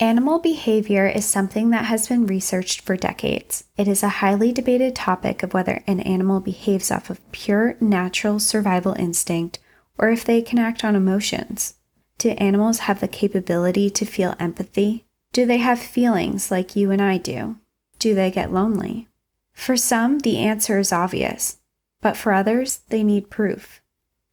[0.00, 3.62] Animal behavior is something that has been researched for decades.
[3.76, 8.40] It is a highly debated topic of whether an animal behaves off of pure natural
[8.40, 9.60] survival instinct
[9.96, 11.74] or if they can act on emotions.
[12.18, 15.04] Do animals have the capability to feel empathy?
[15.32, 17.56] Do they have feelings like you and I do?
[18.00, 19.06] Do they get lonely?
[19.52, 21.58] For some, the answer is obvious,
[22.00, 23.80] but for others, they need proof.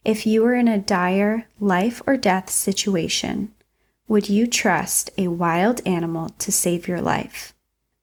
[0.04, 3.54] If you were in a dire life or death situation,
[4.12, 7.54] would you trust a wild animal to save your life?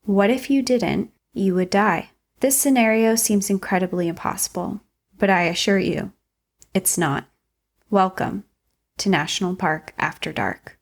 [0.05, 1.11] What if you didn't?
[1.35, 2.13] You would die.
[2.41, 4.81] This scenario seems incredibly impossible,
[5.19, 6.13] but I assure you,
[6.73, 7.27] it's not.
[7.91, 8.45] Welcome
[8.97, 10.79] to National Park After Dark.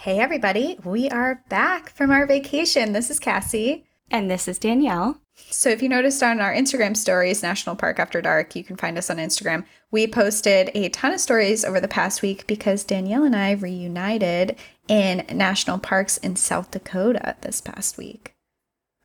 [0.00, 2.94] Hey, everybody, we are back from our vacation.
[2.94, 3.84] This is Cassie.
[4.10, 5.20] And this is Danielle.
[5.34, 8.96] So, if you noticed on our Instagram stories, National Park After Dark, you can find
[8.96, 9.66] us on Instagram.
[9.90, 14.56] We posted a ton of stories over the past week because Danielle and I reunited
[14.88, 18.34] in national parks in South Dakota this past week.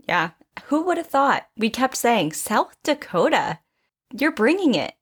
[0.07, 0.29] Yeah.
[0.67, 1.45] Who would have thought?
[1.57, 3.59] We kept saying, South Dakota.
[4.13, 4.93] You're bringing it.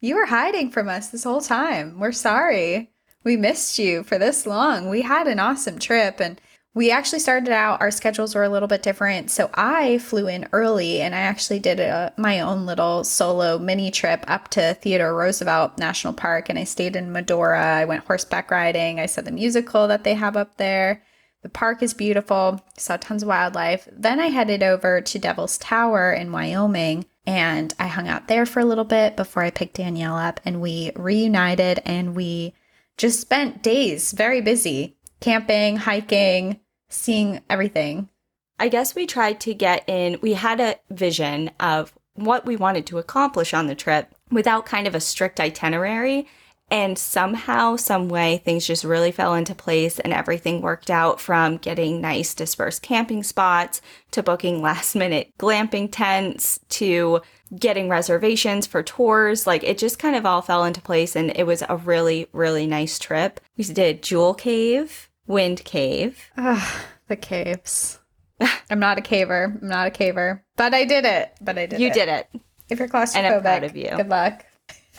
[0.00, 2.00] You were hiding from us this whole time.
[2.00, 2.90] We're sorry
[3.24, 4.88] we missed you for this long.
[4.88, 6.40] We had an awesome trip and
[6.72, 9.30] we actually started out our schedules were a little bit different.
[9.30, 13.90] So i flew in early and i actually did a, my own little solo mini
[13.90, 17.60] trip up to theodore roosevelt national park and i stayed in medora.
[17.60, 19.00] I went horseback riding.
[19.00, 21.02] I saw the musical that they have up there.
[21.42, 22.60] The park is beautiful.
[22.76, 23.88] Saw tons of wildlife.
[23.90, 28.60] Then i headed over to devil's tower in wyoming and i hung out there for
[28.60, 32.54] a little bit before i picked danielle up and we reunited and we
[33.00, 38.10] just spent days very busy camping, hiking, seeing everything.
[38.58, 42.86] I guess we tried to get in, we had a vision of what we wanted
[42.88, 46.28] to accomplish on the trip without kind of a strict itinerary.
[46.70, 51.56] And somehow, some way, things just really fell into place and everything worked out from
[51.56, 53.80] getting nice dispersed camping spots
[54.10, 57.22] to booking last minute glamping tents to
[57.58, 59.46] getting reservations for tours.
[59.46, 62.66] Like it just kind of all fell into place and it was a really, really
[62.66, 63.40] nice trip.
[63.56, 66.30] We did Jewel Cave, Wind Cave.
[66.36, 67.98] Ugh, the caves.
[68.70, 69.60] I'm not a caver.
[69.60, 70.42] I'm not a caver.
[70.56, 71.32] But I did it.
[71.40, 71.94] But I did you it.
[71.94, 72.28] did it.
[72.68, 73.90] If you're claustrophobic, and I'm proud of you.
[73.96, 74.44] Good luck.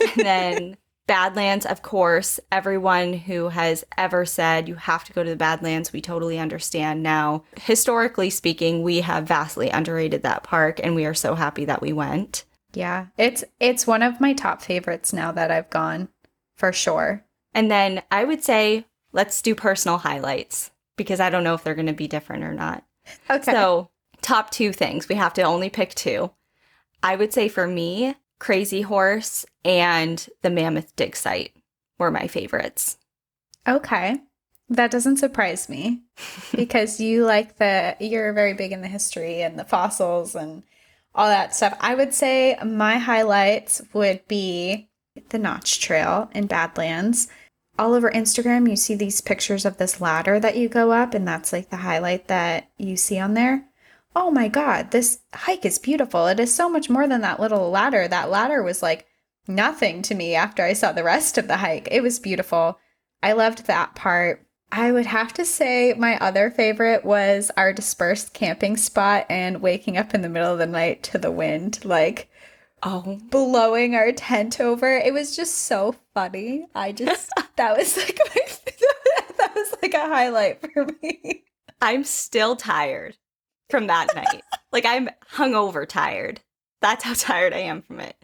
[0.00, 0.76] and then
[1.06, 5.92] Badlands, of course, everyone who has ever said you have to go to the Badlands,
[5.92, 7.44] we totally understand now.
[7.60, 11.92] Historically speaking, we have vastly underrated that park and we are so happy that we
[11.92, 12.44] went.
[12.72, 13.06] Yeah.
[13.18, 16.08] It's it's one of my top favorites now that I've gone,
[16.56, 17.24] for sure.
[17.52, 21.74] And then I would say let's do personal highlights because I don't know if they're
[21.74, 22.84] going to be different or not.
[23.28, 23.52] Okay.
[23.52, 23.90] So,
[24.20, 25.08] top 2 things.
[25.08, 26.30] We have to only pick two.
[27.02, 31.54] I would say for me, Crazy Horse and the Mammoth Dig Site
[31.96, 32.98] were my favorites.
[33.68, 34.18] Okay.
[34.68, 36.00] That doesn't surprise me
[36.52, 40.64] because you like the, you're very big in the history and the fossils and
[41.14, 41.76] all that stuff.
[41.80, 44.88] I would say my highlights would be
[45.28, 47.28] the Notch Trail in Badlands.
[47.78, 51.28] All over Instagram, you see these pictures of this ladder that you go up, and
[51.28, 53.68] that's like the highlight that you see on there
[54.14, 56.26] oh my God, this hike is beautiful.
[56.26, 58.08] It is so much more than that little ladder.
[58.08, 59.06] That ladder was like
[59.48, 61.88] nothing to me after I saw the rest of the hike.
[61.90, 62.78] It was beautiful.
[63.22, 64.46] I loved that part.
[64.70, 69.98] I would have to say my other favorite was our dispersed camping spot and waking
[69.98, 72.30] up in the middle of the night to the wind, like
[72.82, 74.90] oh, blowing our tent over.
[74.96, 76.66] It was just so funny.
[76.74, 78.40] I just that was like my
[79.38, 81.44] that was like a highlight for me.
[81.80, 83.16] I'm still tired
[83.72, 84.44] from that night.
[84.70, 86.40] Like I'm hungover tired.
[86.80, 88.14] That's how tired I am from it.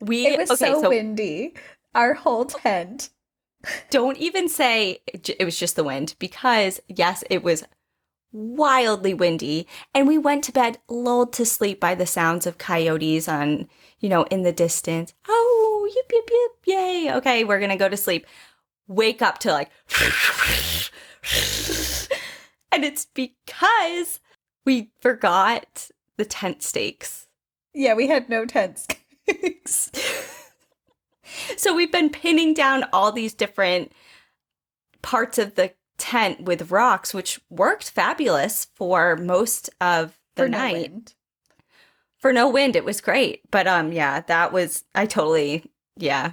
[0.00, 1.54] We it was okay, so, so windy.
[1.94, 3.10] Our whole tent.
[3.90, 7.62] Don't even say it was just the wind because yes, it was
[8.32, 13.28] wildly windy and we went to bed lulled to sleep by the sounds of coyotes
[13.28, 13.68] on,
[13.98, 15.12] you know, in the distance.
[15.28, 17.12] Oh, yip yip yip, yay.
[17.16, 18.26] Okay, we're to go to sleep.
[18.88, 19.70] Wake up to like
[22.72, 24.20] and it's because
[24.64, 27.28] we forgot the tent stakes.
[27.72, 29.90] Yeah, we had no tent stakes.
[31.56, 33.92] so we've been pinning down all these different
[35.02, 40.92] parts of the tent with rocks, which worked fabulous for most of the for night.
[40.92, 41.02] No
[42.18, 43.50] for no wind, it was great.
[43.50, 45.64] But um, yeah, that was I totally
[45.96, 46.32] Yeah.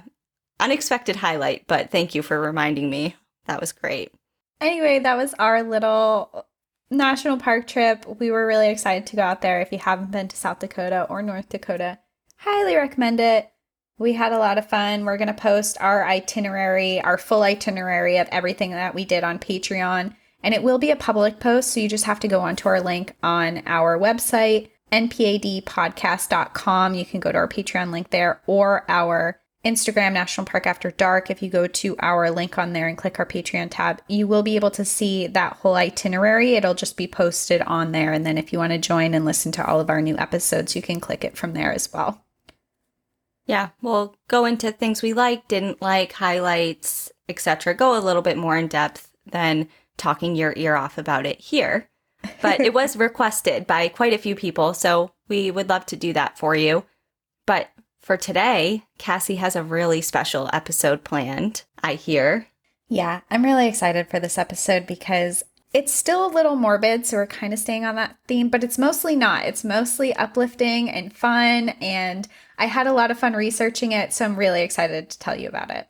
[0.60, 3.14] Unexpected highlight, but thank you for reminding me.
[3.46, 4.12] That was great.
[4.60, 6.46] Anyway, that was our little
[6.90, 8.06] national park trip.
[8.18, 9.60] We were really excited to go out there.
[9.60, 11.98] If you haven't been to South Dakota or North Dakota,
[12.36, 13.50] highly recommend it.
[13.98, 15.04] We had a lot of fun.
[15.04, 19.40] We're going to post our itinerary, our full itinerary of everything that we did on
[19.40, 20.14] Patreon.
[20.42, 22.80] And it will be a public post, so you just have to go onto our
[22.80, 26.94] link on our website, npadpodcast.com.
[26.94, 31.30] You can go to our Patreon link there or our Instagram National Park After Dark.
[31.30, 34.42] If you go to our link on there and click our Patreon tab, you will
[34.42, 36.54] be able to see that whole itinerary.
[36.54, 38.12] It'll just be posted on there.
[38.12, 40.74] And then if you want to join and listen to all of our new episodes,
[40.74, 42.24] you can click it from there as well.
[43.46, 47.74] Yeah, we'll go into things we like, didn't like, highlights, etc.
[47.74, 49.68] Go a little bit more in depth than
[49.98, 51.88] talking your ear off about it here.
[52.40, 56.12] But it was requested by quite a few people, so we would love to do
[56.14, 56.84] that for you.
[57.46, 62.48] But for today, Cassie has a really special episode planned, I hear.
[62.88, 67.26] Yeah, I'm really excited for this episode because it's still a little morbid, so we're
[67.26, 69.44] kind of staying on that theme, but it's mostly not.
[69.44, 74.24] It's mostly uplifting and fun, and I had a lot of fun researching it, so
[74.24, 75.86] I'm really excited to tell you about it.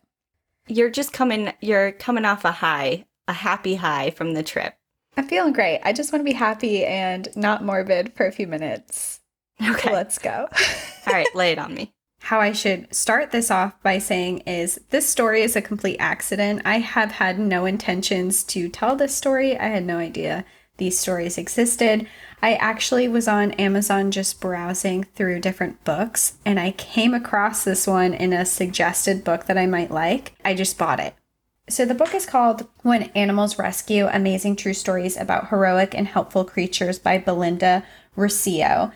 [0.66, 4.74] You're just coming you're coming off a high, a happy high from the trip.
[5.16, 5.80] I'm feeling great.
[5.84, 9.20] I just want to be happy and not morbid for a few minutes.
[9.60, 9.92] Okay.
[9.92, 10.46] Let's go.
[11.08, 11.92] All right, lay it on me.
[12.28, 16.60] How I should start this off by saying is this story is a complete accident.
[16.62, 19.58] I have had no intentions to tell this story.
[19.58, 20.44] I had no idea
[20.76, 22.06] these stories existed.
[22.42, 27.86] I actually was on Amazon just browsing through different books and I came across this
[27.86, 30.34] one in a suggested book that I might like.
[30.44, 31.14] I just bought it.
[31.70, 36.44] So the book is called When Animals Rescue Amazing True Stories About Heroic and Helpful
[36.44, 37.84] Creatures by Belinda
[38.18, 38.92] Recio.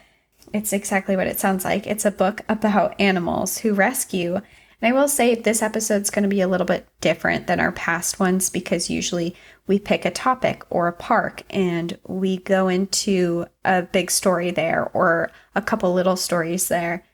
[0.53, 1.87] It's exactly what it sounds like.
[1.87, 4.35] It's a book about animals who rescue.
[4.35, 4.45] And
[4.83, 8.19] I will say this episode's going to be a little bit different than our past
[8.19, 9.35] ones because usually
[9.67, 14.91] we pick a topic or a park and we go into a big story there
[14.93, 17.05] or a couple little stories there.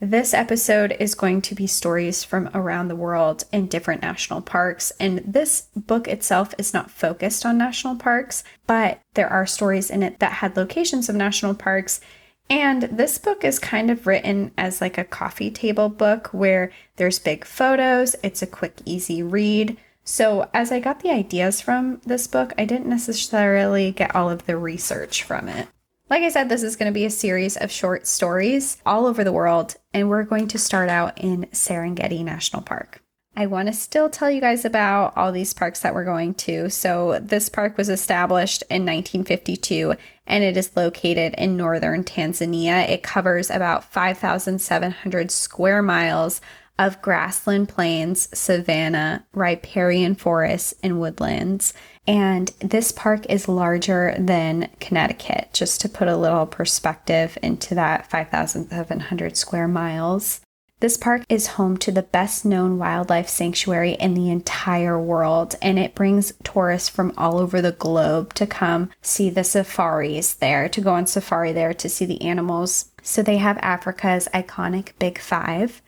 [0.00, 4.90] This episode is going to be stories from around the world in different national parks.
[4.98, 10.02] And this book itself is not focused on national parks, but there are stories in
[10.02, 12.00] it that had locations of national parks
[12.48, 17.18] and this book is kind of written as like a coffee table book where there's
[17.18, 19.76] big photos, it's a quick, easy read.
[20.04, 24.46] So, as I got the ideas from this book, I didn't necessarily get all of
[24.46, 25.68] the research from it.
[26.10, 29.24] Like I said, this is going to be a series of short stories all over
[29.24, 33.02] the world, and we're going to start out in Serengeti National Park.
[33.34, 36.68] I want to still tell you guys about all these parks that we're going to.
[36.68, 39.94] So, this park was established in 1952
[40.32, 42.88] and it is located in northern Tanzania.
[42.88, 46.40] It covers about 5,700 square miles
[46.78, 51.74] of grassland plains, savanna, riparian forests, and woodlands.
[52.06, 58.10] And this park is larger than Connecticut, just to put a little perspective into that
[58.10, 60.40] 5,700 square miles.
[60.82, 65.78] This park is home to the best known wildlife sanctuary in the entire world, and
[65.78, 70.80] it brings tourists from all over the globe to come see the safaris there, to
[70.80, 72.90] go on safari there to see the animals.
[73.00, 75.82] So they have Africa's iconic Big Five.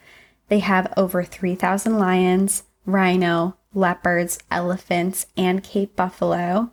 [0.46, 6.70] They have over 3,000 lions, rhino, leopards, elephants, and Cape buffalo.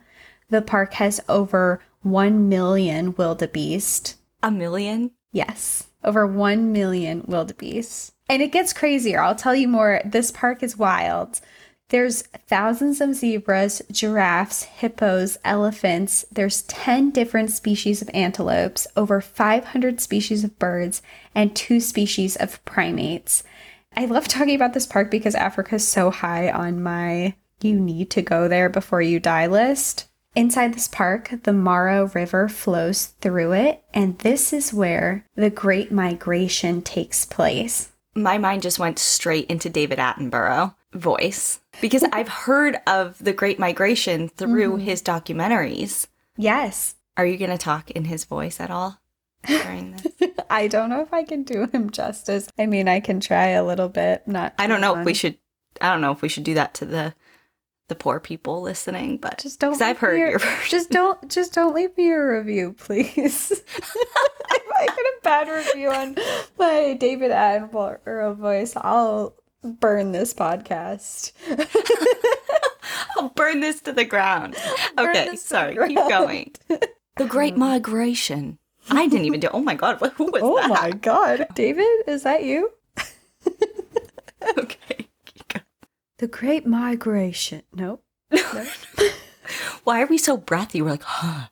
[0.51, 4.17] The park has over 1 million wildebeest.
[4.43, 5.09] A million?
[5.31, 8.13] Yes over 1 million wildebeest.
[8.29, 9.21] And it gets crazier.
[9.21, 10.01] I'll tell you more.
[10.05, 11.41] This park is wild.
[11.89, 16.23] There's thousands of zebras, giraffes, hippos, elephants.
[16.31, 21.01] There's 10 different species of antelopes, over 500 species of birds,
[21.35, 23.43] and two species of primates.
[23.95, 28.09] I love talking about this park because Africa is so high on my you need
[28.11, 30.07] to go there before you die list.
[30.33, 35.91] Inside this park, the Mara River flows through it, and this is where the Great
[35.91, 37.91] Migration takes place.
[38.15, 43.59] My mind just went straight into David Attenborough voice because I've heard of the Great
[43.59, 44.85] Migration through mm-hmm.
[44.85, 46.07] his documentaries.
[46.37, 46.95] Yes.
[47.17, 49.01] Are you going to talk in his voice at all
[49.45, 50.31] during this?
[50.49, 52.47] I don't know if I can do him justice.
[52.57, 54.25] I mean, I can try a little bit.
[54.29, 54.53] Not.
[54.57, 55.37] I don't know if we should.
[55.81, 57.13] I don't know if we should do that to the
[57.91, 59.79] the poor people listening, but just don't.
[59.81, 61.29] I've heard your, Just don't.
[61.29, 63.51] Just don't leave me a review, please.
[63.77, 63.95] if
[64.79, 66.15] I get a bad review on
[66.57, 71.33] my David Attenborough voice, I'll burn this podcast.
[73.17, 74.55] I'll burn this to the ground.
[74.97, 75.75] Okay, sorry.
[75.75, 75.89] Ground.
[75.89, 76.51] Keep going.
[77.17, 77.57] The Great mm.
[77.57, 78.57] Migration.
[78.89, 79.49] I didn't even do.
[79.51, 80.71] Oh my god, who was oh that?
[80.71, 82.71] Oh my god, David, is that you?
[86.21, 87.63] The Great Migration.
[87.73, 88.03] Nope.
[88.31, 88.67] nope.
[89.83, 90.79] Why are we so breathy?
[90.79, 91.47] We're like, huh,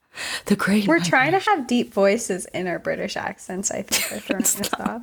[0.45, 0.87] the great.
[0.87, 3.71] We're trying to have deep voices in our British accents.
[3.71, 5.01] I think they're throwing us off.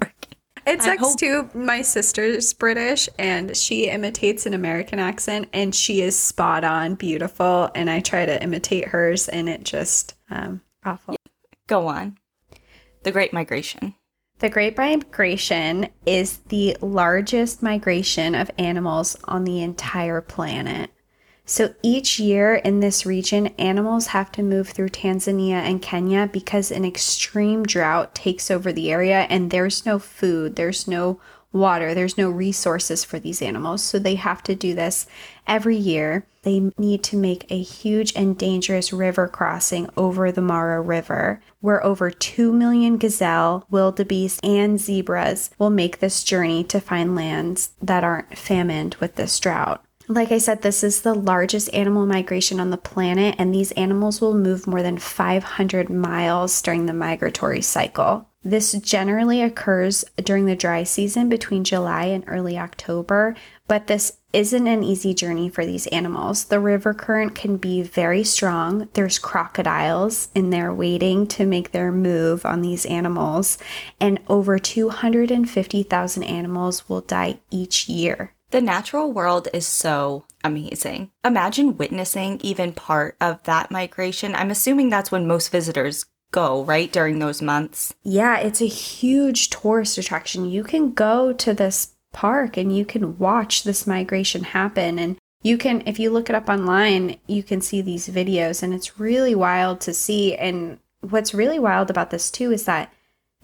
[0.68, 1.50] It sucks hope- too.
[1.52, 7.68] My sister's British and she imitates an American accent and she is spot on beautiful.
[7.74, 11.16] And I try to imitate hers and it just um awful.
[11.66, 12.18] Go on.
[13.02, 13.96] The Great Migration.
[14.38, 20.90] The Great Migration is the largest migration of animals on the entire planet.
[21.46, 26.70] So each year in this region, animals have to move through Tanzania and Kenya because
[26.70, 31.18] an extreme drought takes over the area and there's no food, there's no
[31.56, 33.82] water, there's no resources for these animals.
[33.82, 35.06] So they have to do this
[35.46, 36.26] every year.
[36.42, 41.84] They need to make a huge and dangerous river crossing over the Mara River, where
[41.84, 48.04] over 2 million gazelle, wildebeest, and zebras will make this journey to find lands that
[48.04, 49.82] aren't famined with this drought.
[50.08, 54.20] Like I said, this is the largest animal migration on the planet, and these animals
[54.20, 58.28] will move more than 500 miles during the migratory cycle.
[58.46, 63.34] This generally occurs during the dry season between July and early October,
[63.66, 66.44] but this isn't an easy journey for these animals.
[66.44, 68.88] The river current can be very strong.
[68.92, 73.58] There's crocodiles in there waiting to make their move on these animals,
[74.00, 78.32] and over 250,000 animals will die each year.
[78.52, 81.10] The natural world is so amazing.
[81.24, 84.36] Imagine witnessing even part of that migration.
[84.36, 86.92] I'm assuming that's when most visitors go, right?
[86.92, 87.94] During those months.
[88.02, 90.50] Yeah, it's a huge tourist attraction.
[90.50, 94.98] You can go to this park and you can watch this migration happen.
[94.98, 98.74] And you can, if you look it up online, you can see these videos, and
[98.74, 100.34] it's really wild to see.
[100.34, 102.92] And what's really wild about this, too, is that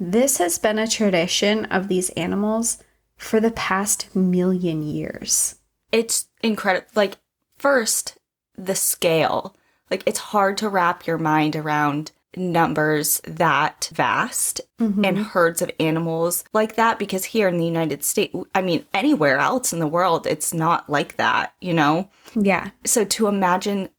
[0.00, 2.82] this has been a tradition of these animals
[3.16, 5.56] for the past million years.
[5.92, 6.88] It's incredible.
[6.94, 7.18] Like,
[7.56, 8.18] first,
[8.56, 9.54] the scale.
[9.90, 16.44] Like, it's hard to wrap your mind around numbers that vast and herds of animals
[16.52, 20.26] like that because here in the United States, I mean, anywhere else in the world,
[20.26, 22.10] it's not like that, you know?
[22.34, 22.70] Yeah.
[22.84, 23.90] So to imagine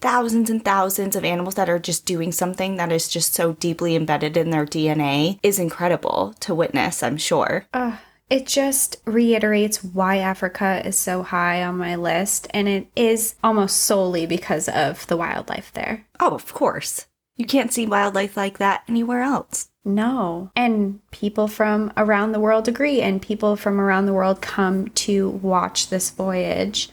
[0.00, 3.94] thousands and thousands of animals that are just doing something that is just so deeply
[3.96, 7.66] embedded in their DNA is incredible to witness, I'm sure.
[7.72, 7.96] Uh,
[8.28, 13.78] it just reiterates why Africa is so high on my list, and it is almost
[13.78, 16.06] solely because of the wildlife there.
[16.20, 17.06] Oh, of course.
[17.36, 19.68] You can't see wildlife like that anywhere else.
[19.84, 20.50] No.
[20.56, 25.28] And people from around the world agree, and people from around the world come to
[25.28, 26.88] watch this voyage.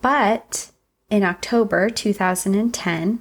[0.00, 0.72] But
[1.08, 3.20] in October 2010,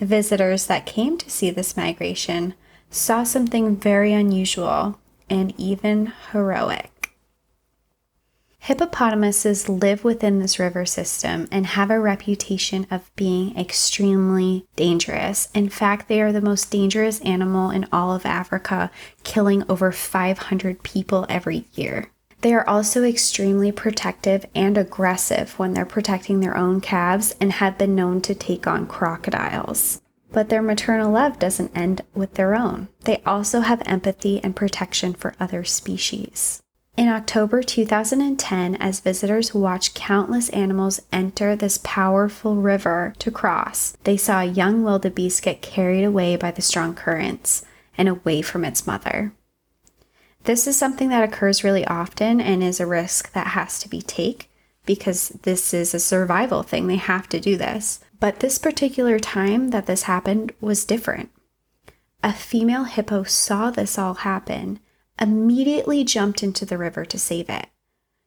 [0.00, 2.54] visitors that came to see this migration
[2.90, 6.97] saw something very unusual and even heroic.
[8.68, 15.48] Hippopotamuses live within this river system and have a reputation of being extremely dangerous.
[15.54, 18.90] In fact, they are the most dangerous animal in all of Africa,
[19.24, 22.10] killing over 500 people every year.
[22.42, 27.78] They are also extremely protective and aggressive when they're protecting their own calves and have
[27.78, 30.02] been known to take on crocodiles.
[30.30, 32.88] But their maternal love doesn't end with their own.
[33.04, 36.60] They also have empathy and protection for other species.
[36.98, 44.16] In October 2010, as visitors watched countless animals enter this powerful river to cross, they
[44.16, 47.64] saw a young wildebeest get carried away by the strong currents
[47.96, 49.32] and away from its mother.
[50.42, 54.02] This is something that occurs really often and is a risk that has to be
[54.02, 54.48] taken
[54.84, 56.88] because this is a survival thing.
[56.88, 58.00] They have to do this.
[58.18, 61.30] But this particular time that this happened was different.
[62.24, 64.80] A female hippo saw this all happen,
[65.20, 67.66] immediately jumped into the river to save it.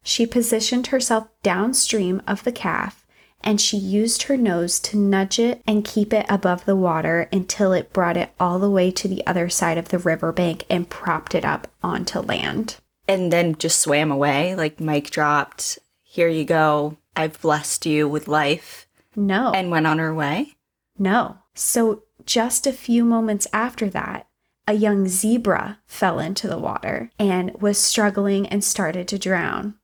[0.03, 3.05] She positioned herself downstream of the calf
[3.43, 7.73] and she used her nose to nudge it and keep it above the water until
[7.73, 11.33] it brought it all the way to the other side of the riverbank and propped
[11.35, 12.77] it up onto land.
[13.07, 18.27] And then just swam away, like mic dropped, here you go, I've blessed you with
[18.27, 19.51] life, No.
[19.51, 20.53] and went on her way.
[20.97, 21.37] No.
[21.55, 24.27] So, just a few moments after that,
[24.71, 29.75] a young zebra fell into the water and was struggling and started to drown.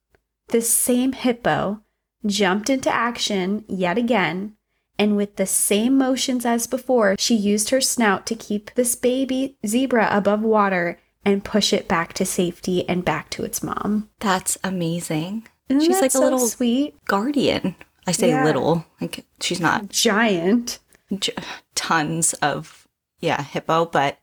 [0.48, 1.82] This same hippo
[2.25, 4.56] jumped into action yet again,
[4.98, 9.58] and with the same motions as before, she used her snout to keep this baby
[9.65, 14.10] zebra above water and push it back to safety and back to its mom.
[14.20, 15.48] That's amazing.
[15.67, 17.75] Isn't she's that like so a little sweet guardian.
[18.08, 18.46] I say Yeah.
[18.46, 20.79] little, like she's not giant.
[21.20, 21.34] j-
[21.75, 22.88] tons of
[23.20, 24.17] yeah hippo but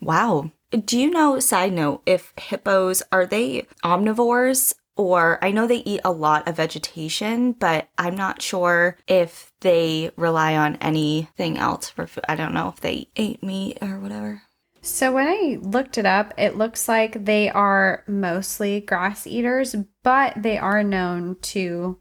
[0.00, 0.50] wow
[0.84, 6.00] do you know side note if hippos are they omnivores or I know they eat
[6.04, 12.08] a lot of vegetation, but I'm not sure if they rely on anything else for
[12.08, 12.24] food.
[12.28, 14.42] I don't know if they ate meat or whatever.
[14.82, 20.34] So when I looked it up, it looks like they are mostly grass eaters, but
[20.36, 22.00] they are known to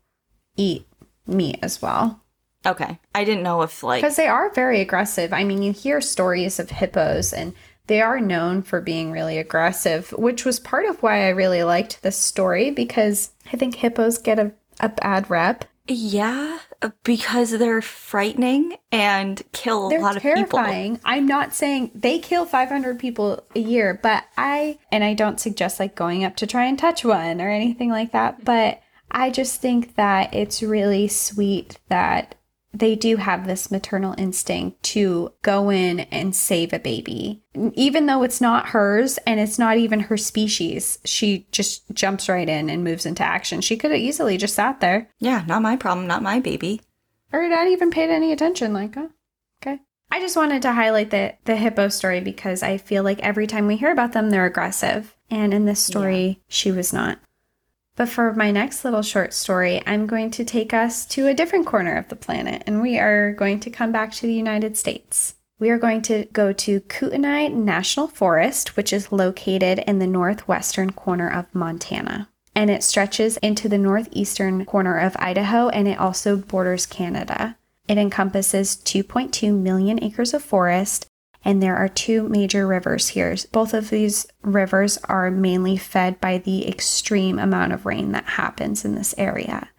[0.56, 0.88] eat
[1.27, 2.24] meat as well.
[2.66, 3.00] Okay.
[3.13, 5.34] I didn't know if like Because they are very aggressive.
[5.34, 7.54] I mean, you hear stories of hippos and
[7.88, 12.01] they are known for being really aggressive, which was part of why I really liked
[12.03, 15.65] this story because I think hippos get a, a bad rep.
[15.88, 16.60] yeah,
[17.03, 20.60] because they're frightening and kill They're a lot of people.
[20.60, 21.00] terrifying.
[21.06, 25.79] I'm not saying they kill 500 people a year, but I, and I don't suggest
[25.79, 29.62] like going up to try and touch one or anything like that, but I just
[29.62, 32.36] think that it's really sweet that
[32.79, 37.41] they do have this maternal instinct to go in and save a baby.
[37.74, 42.48] Even though it's not hers and it's not even her species, she just jumps right
[42.48, 43.62] in and moves into action.
[43.62, 46.81] She could have easily just sat there Yeah, not my problem, not my baby.
[47.34, 48.74] or not even paid any attention.
[48.74, 49.12] Like, oh,
[49.62, 49.79] okay.
[50.12, 53.67] I just wanted to highlight the the hippo story because I feel like every time
[53.67, 57.19] we hear about them, they're aggressive, and in this story, she was not.
[57.98, 61.66] But for my next little short story, I'm going to take us to a different
[61.66, 65.34] corner of the planet, and we are going to come back to the United States.
[65.60, 70.92] We are going to go to Kootenai National Forest, which is located in the northwestern
[70.92, 72.30] corner of Montana.
[72.54, 77.58] And it stretches into the northeastern corner of Idaho and it also borders Canada.
[77.88, 81.08] It encompasses 2.2 million acres of forest,
[81.48, 83.34] and there are two major rivers here.
[83.54, 88.84] Both of these rivers are mainly fed by the extreme amount of rain that happens
[88.84, 89.70] in this area.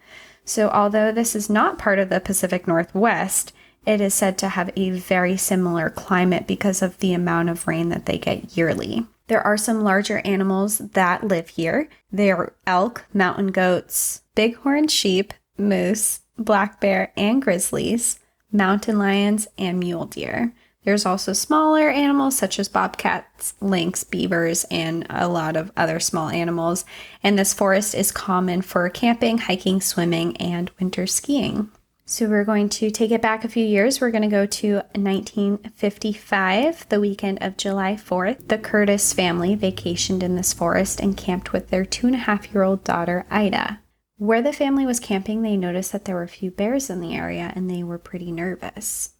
[0.43, 3.53] So, although this is not part of the Pacific Northwest,
[3.85, 7.89] it is said to have a very similar climate because of the amount of rain
[7.89, 9.05] that they get yearly.
[9.27, 11.87] There are some larger animals that live here.
[12.11, 18.19] They are elk, mountain goats, bighorn sheep, moose, black bear, and grizzlies,
[18.51, 20.51] mountain lions, and mule deer.
[20.83, 26.29] There's also smaller animals such as bobcats, lynx, beavers, and a lot of other small
[26.29, 26.85] animals.
[27.21, 31.69] And this forest is common for camping, hiking, swimming, and winter skiing.
[32.05, 34.01] So we're going to take it back a few years.
[34.01, 38.47] We're going to go to 1955, the weekend of July 4th.
[38.47, 42.51] The Curtis family vacationed in this forest and camped with their two and a half
[42.51, 43.81] year old daughter, Ida.
[44.17, 47.13] Where the family was camping, they noticed that there were a few bears in the
[47.13, 49.11] area and they were pretty nervous.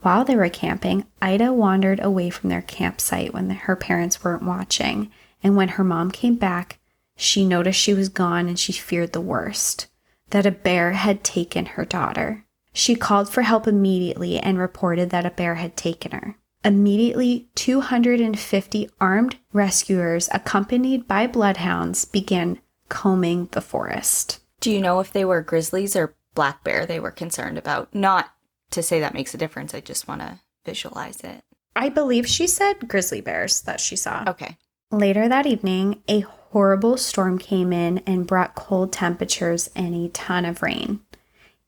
[0.00, 5.10] While they were camping, Ida wandered away from their campsite when her parents weren't watching,
[5.42, 6.78] and when her mom came back,
[7.16, 9.88] she noticed she was gone and she feared the worst
[10.30, 12.44] that a bear had taken her daughter.
[12.72, 16.36] She called for help immediately and reported that a bear had taken her.
[16.64, 24.40] Immediately, 250 armed rescuers, accompanied by bloodhounds, began combing the forest.
[24.60, 27.94] Do you know if they were grizzlies or black bear they were concerned about?
[27.94, 28.30] Not
[28.70, 29.74] to say that makes a difference.
[29.74, 31.42] I just want to visualize it.
[31.74, 34.24] I believe she said grizzly bears that she saw.
[34.26, 34.56] Okay.
[34.90, 40.44] Later that evening, a horrible storm came in and brought cold temperatures and a ton
[40.44, 41.00] of rain.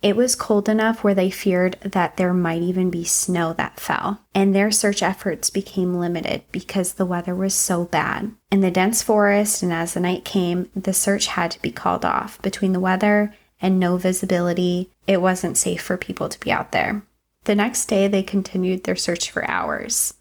[0.03, 4.23] It was cold enough where they feared that there might even be snow that fell,
[4.35, 8.33] and their search efforts became limited because the weather was so bad.
[8.51, 12.07] In the dense forest, and as the night came, the search had to be called
[12.07, 12.41] off.
[12.41, 17.03] Between the weather and no visibility, it wasn't safe for people to be out there.
[17.45, 20.15] The next day, they continued their search for hours.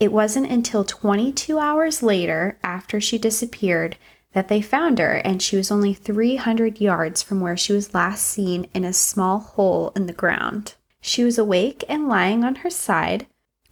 [0.00, 3.96] It wasn't until 22 hours later, after she disappeared,
[4.32, 8.26] that they found her, and she was only 300 yards from where she was last
[8.26, 10.74] seen in a small hole in the ground.
[11.00, 13.26] She was awake and lying on her side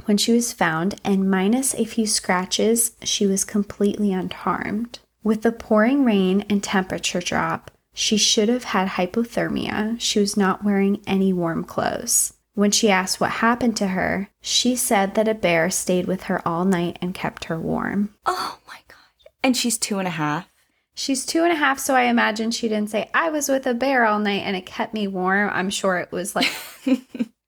[0.04, 5.00] when she was found, and minus a few scratches, she was completely unharmed.
[5.24, 9.98] With the pouring rain and temperature drop, she should have had hypothermia.
[9.98, 12.34] She was not wearing any warm clothes.
[12.54, 16.46] When she asked what happened to her, she said that a bear stayed with her
[16.46, 18.14] all night and kept her warm.
[18.26, 19.30] Oh my god.
[19.42, 20.46] And she's two and a half.
[20.94, 23.74] She's two and a half, so I imagine she didn't say, I was with a
[23.74, 25.50] bear all night and it kept me warm.
[25.52, 26.50] I'm sure it was like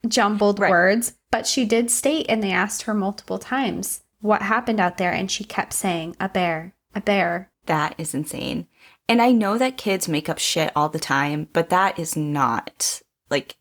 [0.08, 0.70] jumbled Right.
[0.70, 5.12] words, but she did state, and they asked her multiple times what happened out there,
[5.12, 7.50] and she kept saying, A bear, a bear.
[7.66, 8.66] That is insane.
[9.08, 13.00] And I know that kids make up shit all the time, but that is not
[13.30, 13.56] like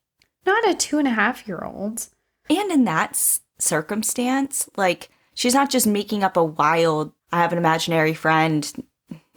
[0.45, 2.07] Not a two and a half year old.
[2.49, 7.51] And in that s- circumstance, like she's not just making up a wild, I have
[7.51, 8.69] an imaginary friend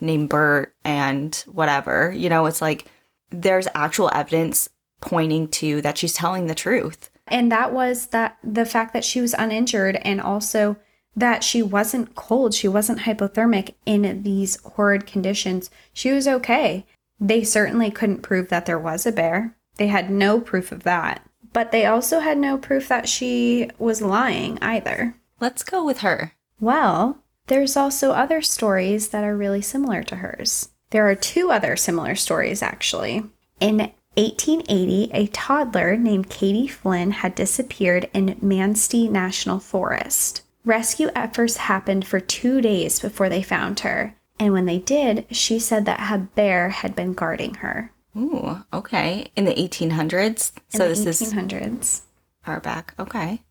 [0.01, 2.13] named Bert and whatever.
[2.13, 2.87] You know, it's like
[3.31, 4.69] there's actual evidence
[5.01, 7.11] pointing to that she's telling the truth.
[7.29, 10.77] And that was that the fact that she was uninjured and also
[11.17, 15.71] that she wasn't cold, she wasn't hypothermic in these horrid conditions.
[15.93, 16.87] She was okay.
[17.19, 19.57] They certainly couldn't prove that there was a bear.
[19.77, 21.23] They had no proof of that.
[21.53, 25.17] But they also had no proof that she was lying either.
[25.41, 26.33] Let's go with her.
[26.61, 30.69] Well, there's also other stories that are really similar to hers.
[30.91, 33.25] There are two other similar stories, actually.
[33.59, 33.79] In
[34.15, 40.43] 1880, a toddler named Katie Flynn had disappeared in Manistee National Forest.
[40.65, 45.59] Rescue efforts happened for two days before they found her, and when they did, she
[45.59, 47.93] said that a bear had been guarding her.
[48.17, 49.31] Ooh, okay.
[49.37, 50.53] In the 1800s?
[50.73, 52.03] In so the this is 1800s.
[52.43, 52.95] far back.
[52.99, 53.43] Okay.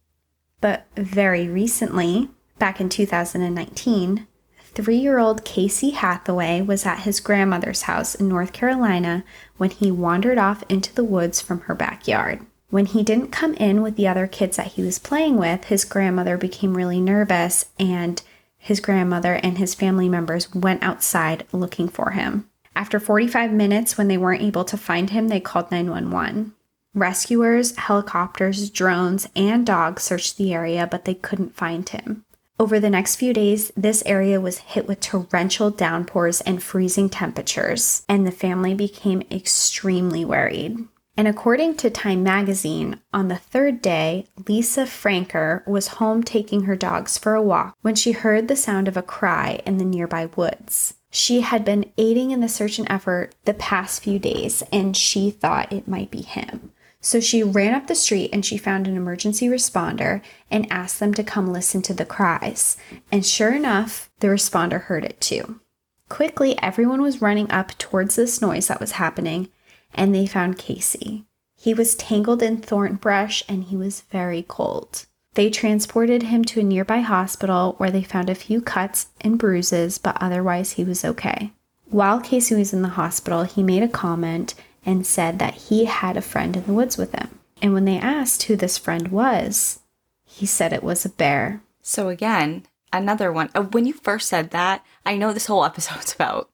[0.62, 4.28] But very recently, back in 2019,
[4.74, 9.24] three year old Casey Hathaway was at his grandmother's house in North Carolina
[9.58, 12.46] when he wandered off into the woods from her backyard.
[12.70, 15.86] When he didn't come in with the other kids that he was playing with, his
[15.86, 18.22] grandmother became really nervous, and
[18.60, 22.48] his grandmother and his family members went outside looking for him.
[22.76, 26.54] After 45 minutes, when they weren't able to find him, they called 911.
[26.94, 32.24] Rescuers, helicopters, drones, and dogs searched the area, but they couldn't find him.
[32.60, 38.04] Over the next few days, this area was hit with torrential downpours and freezing temperatures,
[38.10, 40.78] and the family became extremely worried.
[41.20, 46.78] And according to Time magazine, on the third day, Lisa Franker was home taking her
[46.78, 50.28] dogs for a walk when she heard the sound of a cry in the nearby
[50.38, 50.94] woods.
[51.12, 55.30] She had been aiding in the search and effort the past few days, and she
[55.30, 56.72] thought it might be him.
[57.02, 61.14] So she ran up the street and she found an emergency responder and asked them
[61.16, 62.78] to come listen to the cries.
[63.12, 65.60] And sure enough, the responder heard it too.
[66.08, 69.50] Quickly, everyone was running up towards this noise that was happening,
[69.94, 71.26] and they found Casey.
[71.56, 75.06] He was tangled in thorn brush and he was very cold.
[75.34, 79.98] They transported him to a nearby hospital where they found a few cuts and bruises,
[79.98, 81.52] but otherwise he was okay.
[81.86, 86.18] While Casey was in the hospital, he made a comment and said that he had
[86.18, 87.40] a friend in the woods with him.
[87.62, 89.80] And when they asked who this friend was,
[90.26, 91.62] he said it was a bear.
[91.82, 93.50] So again, another one.
[93.54, 96.50] Uh, When you first said that, I know this whole episode's about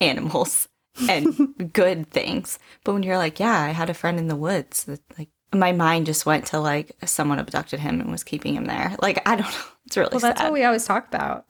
[0.00, 0.68] animals
[1.08, 2.58] and good things.
[2.84, 5.72] But when you're like, yeah, I had a friend in the woods, that, like my
[5.72, 8.96] mind just went to like someone abducted him and was keeping him there.
[9.00, 9.64] Like I don't know.
[9.86, 10.44] It's really Well, that's sad.
[10.46, 11.44] what we always talk about.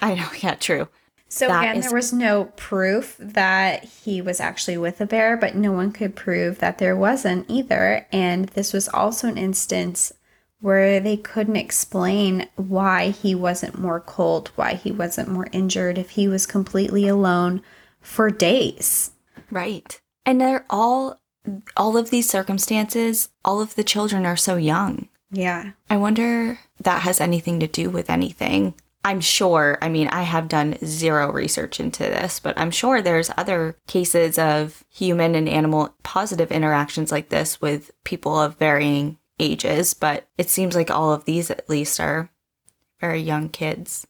[0.00, 0.28] I know.
[0.42, 0.88] Yeah, true.
[1.28, 5.36] So That again, is- there was no proof that he was actually with a bear,
[5.36, 8.06] but no one could prove that there wasn't either.
[8.12, 10.12] And this was also an instance
[10.60, 16.10] where they couldn't explain why he wasn't more cold, why he wasn't more injured, if
[16.10, 17.60] he was completely alone
[18.02, 19.12] for days.
[19.50, 20.00] Right.
[20.26, 21.18] And they're all
[21.76, 25.08] all of these circumstances, all of the children are so young.
[25.32, 25.72] Yeah.
[25.90, 28.74] I wonder that has anything to do with anything.
[29.04, 33.32] I'm sure, I mean, I have done zero research into this, but I'm sure there's
[33.36, 39.94] other cases of human and animal positive interactions like this with people of varying ages,
[39.94, 42.30] but it seems like all of these at least are
[43.00, 44.06] very young kids.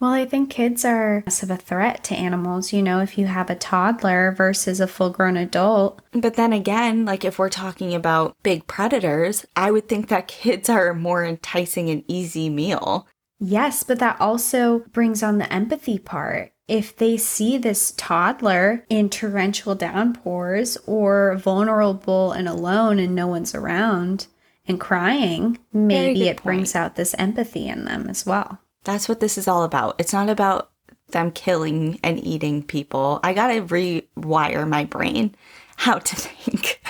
[0.00, 2.72] Well, I think kids are less of a threat to animals.
[2.72, 7.04] You know, if you have a toddler versus a full grown adult, But then again,
[7.04, 11.24] like if we're talking about big predators, I would think that kids are a more
[11.24, 13.08] enticing and easy meal.
[13.40, 16.52] Yes, but that also brings on the empathy part.
[16.68, 23.54] If they see this toddler in torrential downpours or vulnerable and alone and no one's
[23.54, 24.26] around
[24.66, 28.60] and crying, maybe it brings out this empathy in them as well.
[28.84, 29.96] That's what this is all about.
[29.98, 30.70] It's not about
[31.10, 33.20] them killing and eating people.
[33.22, 35.34] I gotta rewire my brain
[35.76, 36.80] how to think.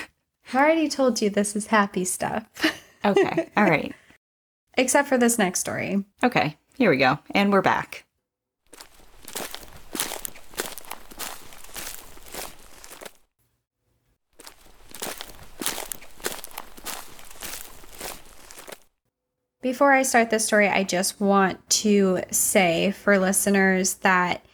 [0.52, 2.44] I already told you this is happy stuff,
[3.04, 3.94] Okay, all right.
[4.78, 6.04] except for this next story.
[6.22, 7.18] Okay, here we go.
[7.32, 8.04] And we're back.
[19.60, 24.44] Before I start this story, I just want to say for listeners that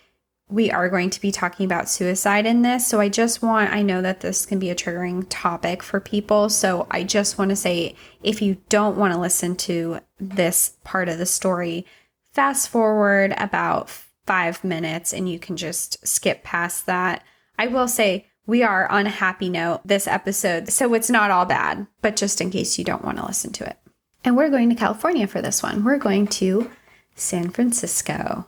[0.49, 2.87] we are going to be talking about suicide in this.
[2.87, 6.49] So I just want, I know that this can be a triggering topic for people.
[6.49, 11.11] So I just want to say if you don't want to listen to this part
[11.11, 11.85] of the story,
[12.33, 13.91] fast forward about
[14.27, 17.23] five minutes and you can just skip past that.
[17.59, 20.69] I will say, we are on a happy note this episode.
[20.69, 23.67] So it's not all bad, but just in case you don't want to listen to
[23.67, 23.79] it.
[24.25, 25.85] And we're going to California for this one.
[25.85, 26.71] We're going to
[27.15, 28.47] San Francisco.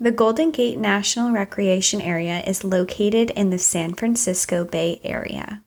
[0.00, 5.62] The Golden Gate National Recreation Area is located in the San Francisco Bay Area.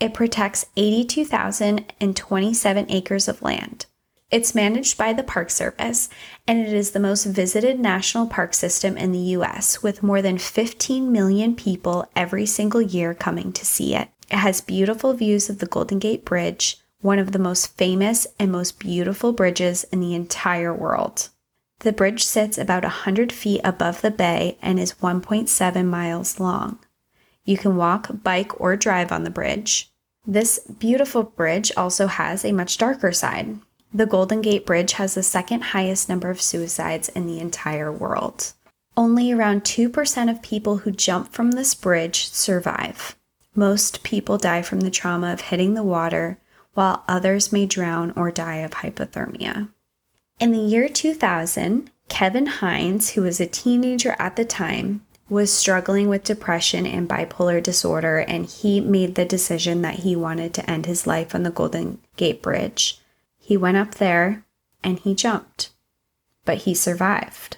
[0.00, 3.86] It protects 82,027 acres of land.
[4.30, 6.10] It's managed by the Park Service,
[6.46, 10.36] and it is the most visited national park system in the US, with more than
[10.36, 14.08] 15 million people every single year coming to see it.
[14.30, 18.50] It has beautiful views of the Golden Gate Bridge, one of the most famous and
[18.50, 21.28] most beautiful bridges in the entire world.
[21.80, 26.78] The bridge sits about 100 feet above the bay and is 1.7 miles long.
[27.44, 29.90] You can walk, bike, or drive on the bridge.
[30.26, 33.58] This beautiful bridge also has a much darker side.
[33.94, 38.52] The Golden Gate Bridge has the second highest number of suicides in the entire world.
[38.96, 43.16] Only around 2% of people who jump from this bridge survive.
[43.54, 46.38] Most people die from the trauma of hitting the water,
[46.78, 49.68] while others may drown or die of hypothermia.
[50.38, 56.08] In the year 2000, Kevin Hines, who was a teenager at the time, was struggling
[56.08, 60.86] with depression and bipolar disorder, and he made the decision that he wanted to end
[60.86, 63.00] his life on the Golden Gate Bridge.
[63.40, 64.44] He went up there
[64.84, 65.70] and he jumped,
[66.44, 67.56] but he survived.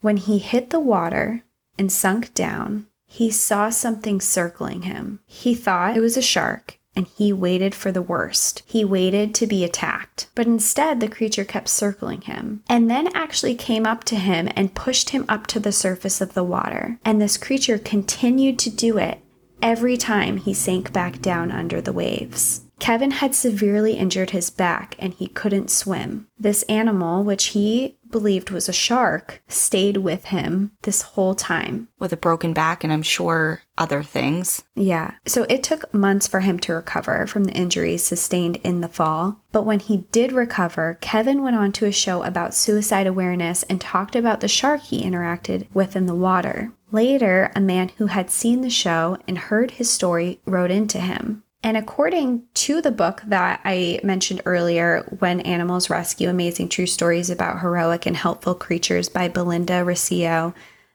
[0.00, 1.42] When he hit the water
[1.78, 5.20] and sunk down, he saw something circling him.
[5.26, 8.62] He thought it was a shark and he waited for the worst.
[8.66, 13.54] He waited to be attacked, but instead the creature kept circling him and then actually
[13.54, 16.98] came up to him and pushed him up to the surface of the water.
[17.04, 19.20] And this creature continued to do it
[19.62, 22.62] every time he sank back down under the waves.
[22.78, 26.28] Kevin had severely injured his back and he couldn't swim.
[26.38, 31.88] This animal, which he believed was a shark, stayed with him this whole time.
[31.98, 34.62] With a broken back, and I'm sure other things.
[34.74, 35.12] Yeah.
[35.26, 39.40] So it took months for him to recover from the injuries sustained in the fall.
[39.52, 43.80] But when he did recover, Kevin went on to a show about suicide awareness and
[43.80, 46.72] talked about the shark he interacted with in the water.
[46.90, 51.42] Later, a man who had seen the show and heard his story wrote into him.
[51.62, 57.30] And according to the book that I mentioned earlier, When Animals Rescue Amazing True Stories
[57.30, 60.54] About Heroic and Helpful Creatures by Belinda Recio,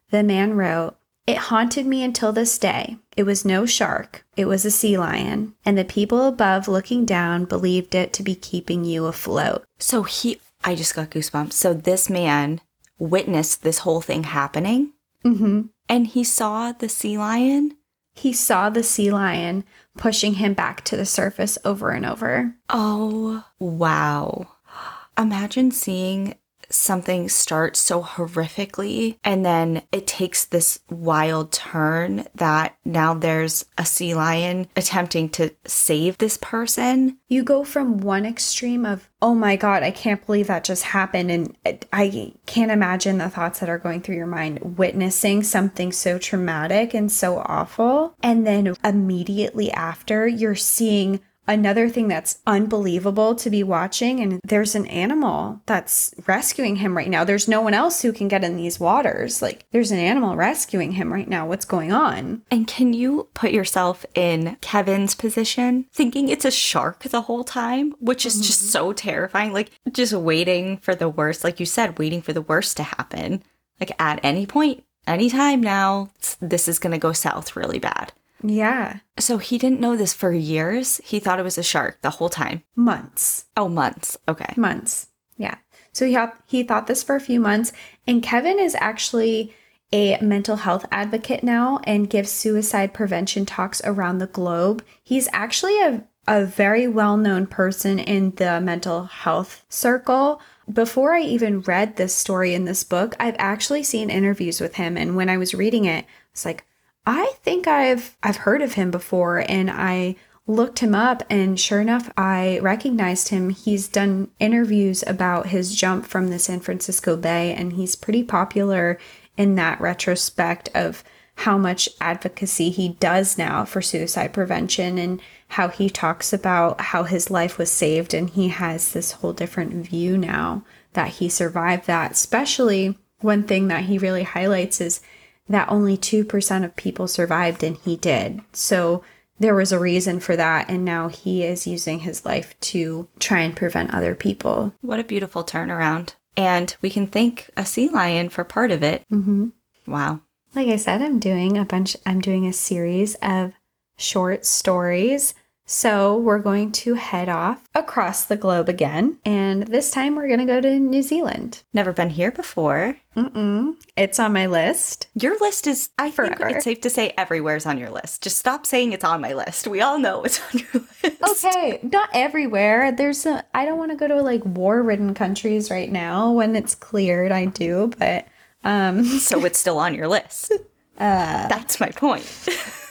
[0.09, 0.95] the man wrote,
[1.27, 2.97] It haunted me until this day.
[3.17, 7.45] It was no shark, it was a sea lion, and the people above looking down
[7.45, 9.65] believed it to be keeping you afloat.
[9.79, 11.53] So he, I just got goosebumps.
[11.53, 12.61] So this man
[12.97, 14.93] witnessed this whole thing happening,
[15.25, 15.61] Mm-hmm.
[15.87, 17.77] and he saw the sea lion.
[18.13, 19.63] He saw the sea lion
[19.97, 22.55] pushing him back to the surface over and over.
[22.69, 24.47] Oh, wow.
[25.17, 26.35] Imagine seeing
[26.73, 33.85] something starts so horrifically and then it takes this wild turn that now there's a
[33.85, 37.17] sea lion attempting to save this person.
[37.27, 41.31] You go from one extreme of, oh my God, I can't believe that just happened.
[41.31, 41.55] And
[41.93, 46.93] I can't imagine the thoughts that are going through your mind witnessing something so traumatic
[46.93, 48.15] and so awful.
[48.21, 54.75] And then immediately after, you're seeing another thing that's unbelievable to be watching and there's
[54.75, 58.55] an animal that's rescuing him right now there's no one else who can get in
[58.55, 62.93] these waters like there's an animal rescuing him right now what's going on And can
[62.93, 68.41] you put yourself in Kevin's position, thinking it's a shark the whole time, which is
[68.41, 69.53] just so terrifying?
[69.53, 73.43] Like, just waiting for the worst, like you said, waiting for the worst to happen.
[73.79, 78.13] Like, at any point, anytime now, this is going to go south really bad.
[78.43, 80.97] Yeah So he didn't know this for years.
[81.03, 82.63] He thought it was a shark the whole time.
[82.75, 84.17] months Oh, months.
[84.27, 84.53] Okay.
[84.57, 85.55] months yeah
[85.91, 87.71] so he, he thought this for a few months
[88.07, 89.53] and kevin is actually
[89.91, 95.79] a mental health advocate now and gives suicide prevention talks around the globe he's actually
[95.81, 102.15] a, a very well-known person in the mental health circle before i even read this
[102.15, 105.85] story in this book i've actually seen interviews with him and when i was reading
[105.85, 106.63] it it's like
[107.05, 111.81] I think I've I've heard of him before and I looked him up and sure
[111.81, 113.49] enough I recognized him.
[113.49, 118.97] He's done interviews about his jump from the San Francisco Bay and he's pretty popular
[119.37, 121.03] in that retrospect of
[121.35, 127.03] how much advocacy he does now for suicide prevention and how he talks about how
[127.03, 130.63] his life was saved and he has this whole different view now
[130.93, 135.01] that he survived that especially one thing that he really highlights is
[135.47, 138.41] that only 2% of people survived and he did.
[138.53, 139.03] So
[139.39, 140.69] there was a reason for that.
[140.69, 144.73] And now he is using his life to try and prevent other people.
[144.81, 146.15] What a beautiful turnaround.
[146.37, 149.03] And we can thank a sea lion for part of it.
[149.11, 149.49] Mm-hmm.
[149.85, 150.21] Wow.
[150.55, 153.53] Like I said, I'm doing a bunch, I'm doing a series of
[153.97, 155.33] short stories
[155.65, 159.17] So we're going to head off across the globe again.
[159.23, 161.63] And this time we're going to go to New Zealand.
[161.73, 162.97] Never been here before.
[163.15, 163.75] Mm-mm.
[163.95, 165.07] It's on my list.
[165.13, 168.23] Your list is, I think it's safe to say, everywhere's on your list.
[168.23, 169.67] Just stop saying it's on my list.
[169.67, 171.45] We all know it's on your list.
[171.45, 172.91] Okay, not everywhere.
[172.91, 176.31] There's a, I don't want to go to like war-ridden countries right now.
[176.31, 178.27] When it's cleared, I do, but
[178.65, 180.51] um So it's still on your list.
[180.97, 182.25] uh That's my point.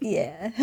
[0.00, 0.50] yeah.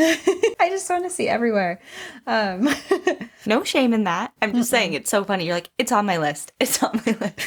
[0.59, 1.79] I just want to see everywhere.
[2.27, 2.69] Um
[3.45, 4.33] No shame in that.
[4.41, 5.45] I'm just saying it's so funny.
[5.45, 6.51] You're like, it's on my list.
[6.59, 7.39] It's on my list.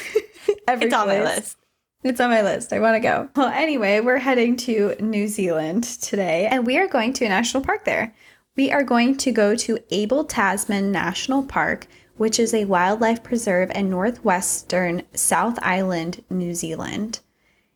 [0.67, 1.57] every It's on my list.
[2.05, 2.73] It's on my list.
[2.73, 3.29] I want to go.
[3.35, 7.65] Well, anyway, we're heading to New Zealand today, and we are going to a national
[7.65, 8.15] park there.
[8.57, 13.71] We are going to go to Abel Tasman National Park, which is a wildlife preserve
[13.73, 17.21] in northwestern South Island, New Zealand.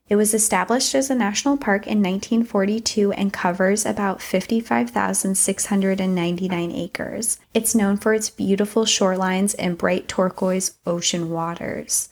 [0.09, 7.39] It was established as a national park in 1942 and covers about 55,699 acres.
[7.55, 12.11] It's known for its beautiful shorelines and bright turquoise ocean waters.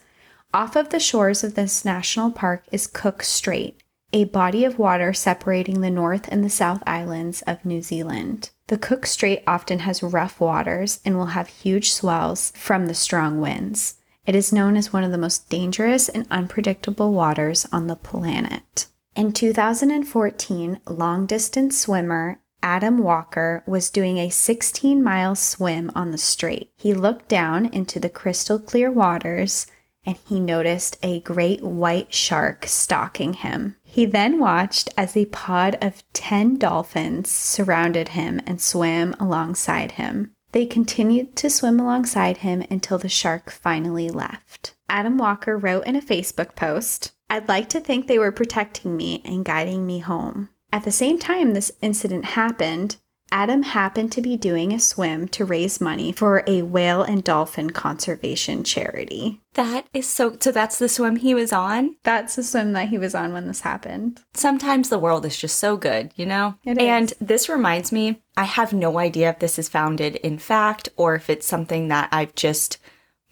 [0.54, 3.78] Off of the shores of this national park is Cook Strait,
[4.12, 8.50] a body of water separating the North and the South Islands of New Zealand.
[8.66, 13.40] The Cook Strait often has rough waters and will have huge swells from the strong
[13.40, 13.96] winds.
[14.30, 18.86] It is known as one of the most dangerous and unpredictable waters on the planet.
[19.16, 26.16] In 2014, long distance swimmer Adam Walker was doing a 16 mile swim on the
[26.16, 26.70] strait.
[26.76, 29.66] He looked down into the crystal clear waters
[30.06, 33.74] and he noticed a great white shark stalking him.
[33.82, 40.36] He then watched as a pod of 10 dolphins surrounded him and swam alongside him.
[40.52, 44.74] They continued to swim alongside him until the shark finally left.
[44.88, 49.22] Adam Walker wrote in a Facebook post, I'd like to think they were protecting me
[49.24, 50.48] and guiding me home.
[50.72, 52.96] At the same time this incident happened,
[53.32, 57.70] Adam happened to be doing a swim to raise money for a whale and dolphin
[57.70, 59.40] conservation charity.
[59.54, 60.36] That is so.
[60.40, 61.96] So that's the swim he was on.
[62.02, 64.22] That's the swim that he was on when this happened.
[64.34, 66.54] Sometimes the world is just so good, you know?
[66.64, 66.84] It is.
[66.84, 71.14] And this reminds me, I have no idea if this is founded in fact or
[71.14, 72.78] if it's something that I've just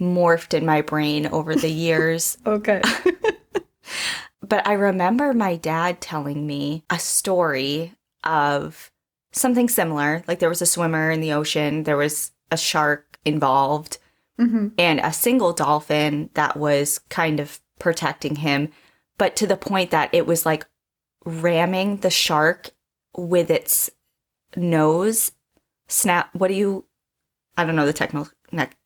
[0.00, 2.38] morphed in my brain over the years.
[2.46, 2.82] okay.
[4.42, 8.90] but I remember my dad telling me a story of
[9.32, 10.22] something similar.
[10.26, 13.98] Like there was a swimmer in the ocean, there was a shark involved,
[14.38, 18.68] hmm and a single dolphin that was kind of protecting him,
[19.18, 20.66] but to the point that it was like
[21.24, 22.70] ramming the shark
[23.16, 23.90] with its
[24.56, 25.32] nose.
[25.88, 26.30] Snap.
[26.34, 26.84] What do you?
[27.56, 28.28] I don't know the technical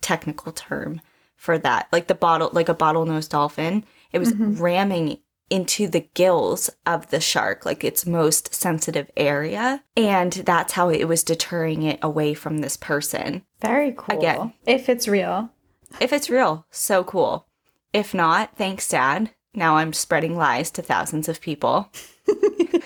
[0.01, 1.01] technical term
[1.37, 1.89] for that.
[1.93, 3.85] Like the bottle, like a bottlenose dolphin.
[4.13, 4.59] It was Mhm.
[4.61, 5.19] ramming
[5.53, 11.07] into the gills of the shark, like its most sensitive area, and that's how it
[11.07, 13.43] was deterring it away from this person.
[13.61, 14.19] Very cool.
[14.19, 14.55] Again.
[14.65, 15.51] If it's real.
[16.01, 17.47] If it's real, so cool.
[17.93, 19.33] If not, thanks, Dad.
[19.53, 21.93] Now I'm spreading lies to thousands of people.
[22.27, 22.83] but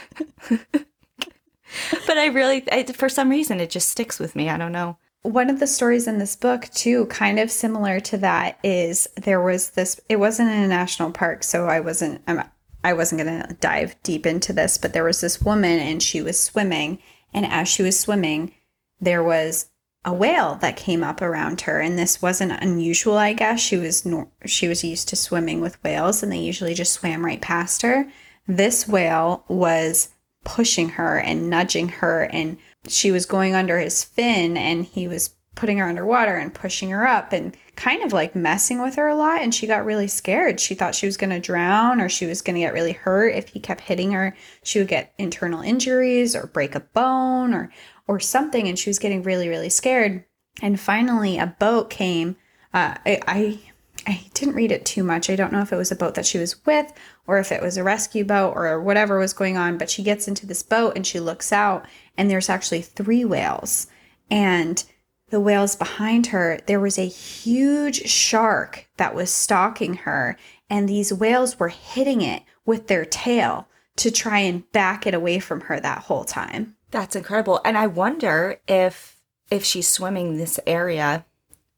[2.18, 4.50] I really, I, for some reason, it just sticks with me.
[4.50, 4.98] I don't know.
[5.22, 9.40] One of the stories in this book, too, kind of similar to that, is there
[9.40, 10.00] was this.
[10.08, 12.22] It wasn't in a national park, so I wasn't.
[12.26, 12.42] I'm,
[12.86, 16.22] I wasn't going to dive deep into this, but there was this woman, and she
[16.22, 17.00] was swimming,
[17.34, 18.52] and as she was swimming,
[19.00, 19.70] there was
[20.04, 23.18] a whale that came up around her, and this wasn't unusual.
[23.18, 26.74] I guess she was nor- she was used to swimming with whales, and they usually
[26.74, 28.06] just swam right past her.
[28.46, 30.10] This whale was
[30.44, 35.34] pushing her and nudging her and she was going under his fin and he was
[35.56, 39.16] putting her underwater and pushing her up and kind of like messing with her a
[39.16, 42.26] lot and she got really scared she thought she was going to drown or she
[42.26, 45.60] was going to get really hurt if he kept hitting her she would get internal
[45.60, 47.70] injuries or break a bone or
[48.06, 50.24] or something and she was getting really really scared
[50.62, 52.36] and finally a boat came
[52.72, 53.60] uh, I, I
[54.06, 55.28] I didn't read it too much.
[55.28, 56.92] I don't know if it was a boat that she was with
[57.26, 60.28] or if it was a rescue boat or whatever was going on, but she gets
[60.28, 63.88] into this boat and she looks out and there's actually three whales.
[64.30, 64.84] And
[65.30, 70.36] the whales behind her, there was a huge shark that was stalking her,
[70.70, 75.38] and these whales were hitting it with their tail to try and back it away
[75.38, 76.76] from her that whole time.
[76.90, 77.60] That's incredible.
[77.64, 79.16] And I wonder if
[79.50, 81.24] if she's swimming this area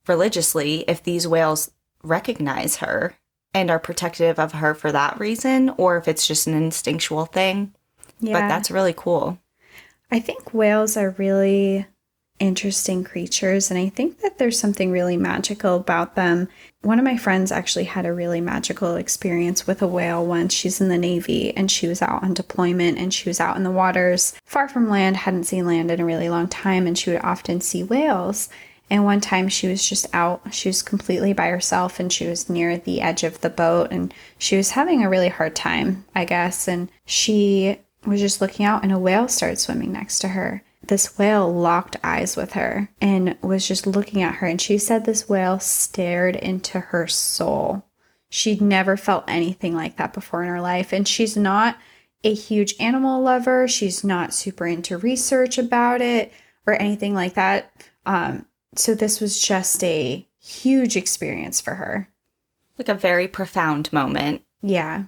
[0.06, 1.70] religiously, if these whales
[2.02, 3.14] recognize her
[3.52, 7.74] and are protective of her for that reason, or if it's just an instinctual thing.
[8.20, 8.32] Yeah.
[8.34, 9.38] But that's really cool.
[10.10, 11.86] I think whales are really
[12.38, 13.70] interesting creatures.
[13.70, 16.48] And I think that there's something really magical about them.
[16.82, 20.54] One of my friends actually had a really magical experience with a whale once.
[20.54, 23.64] She's in the Navy and she was out on deployment and she was out in
[23.64, 27.10] the waters far from land, hadn't seen land in a really long time, and she
[27.10, 28.48] would often see whales.
[28.90, 32.48] And one time she was just out, she was completely by herself and she was
[32.48, 36.24] near the edge of the boat and she was having a really hard time, I
[36.24, 36.66] guess.
[36.68, 41.18] And she was just looking out and a whale started swimming next to her this
[41.18, 44.46] whale locked eyes with her and was just looking at her.
[44.46, 47.84] And she said this whale stared into her soul.
[48.30, 50.92] She'd never felt anything like that before in her life.
[50.92, 51.78] And she's not
[52.24, 53.68] a huge animal lover.
[53.68, 56.32] She's not super into research about it
[56.66, 57.72] or anything like that.
[58.06, 62.08] Um, so this was just a huge experience for her.
[62.76, 64.42] Like a very profound moment.
[64.62, 65.04] Yeah.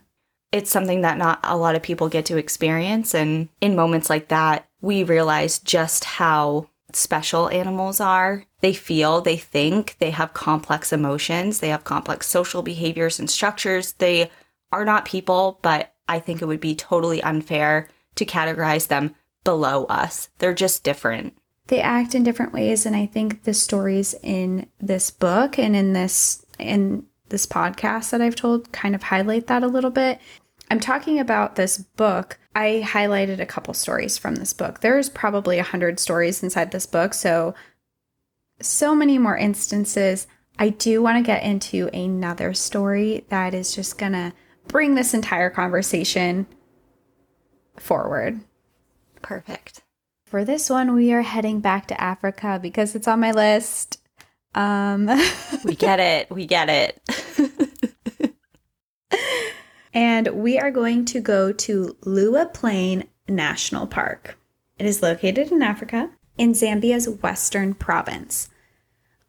[0.52, 3.14] It's something that not a lot of people get to experience.
[3.14, 8.44] And in moments like that, we realize just how special animals are.
[8.60, 13.92] They feel, they think, they have complex emotions, they have complex social behaviors and structures.
[13.92, 14.30] They
[14.72, 19.14] are not people, but I think it would be totally unfair to categorize them
[19.44, 20.28] below us.
[20.38, 21.36] They're just different.
[21.68, 25.92] They act in different ways and I think the stories in this book and in
[25.92, 30.20] this in this podcast that I've told kind of highlight that a little bit.
[30.70, 34.80] I'm talking about this book I highlighted a couple stories from this book.
[34.80, 37.54] There's probably a hundred stories inside this book, so
[38.60, 40.26] so many more instances.
[40.58, 44.32] I do want to get into another story that is just gonna
[44.66, 46.46] bring this entire conversation
[47.76, 48.40] forward.
[49.22, 49.82] Perfect.
[50.26, 54.00] For this one, we are heading back to Africa because it's on my list.
[54.54, 55.06] Um,
[55.64, 56.30] we get it.
[56.30, 57.00] We get it.
[59.92, 64.38] and we are going to go to Liuwa Plain National Park.
[64.78, 68.48] It is located in Africa, in Zambia's western province.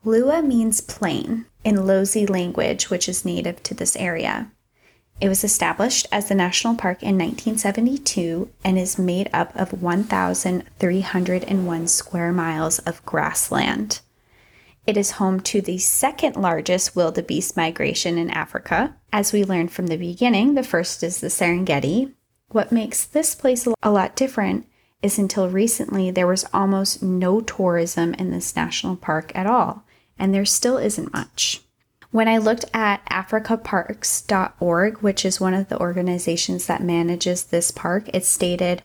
[0.05, 4.51] Liuwa means plain in Lozi language, which is native to this area.
[5.19, 11.87] It was established as the national park in 1972 and is made up of 1,301
[11.87, 14.01] square miles of grassland.
[14.87, 18.95] It is home to the second largest wildebeest migration in Africa.
[19.13, 22.13] As we learned from the beginning, the first is the Serengeti.
[22.49, 24.65] What makes this place a lot different
[25.01, 29.83] is until recently there was almost no tourism in this national park at all,
[30.17, 31.61] and there still isn't much.
[32.11, 38.09] When I looked at africaparks.org, which is one of the organizations that manages this park,
[38.13, 38.83] it stated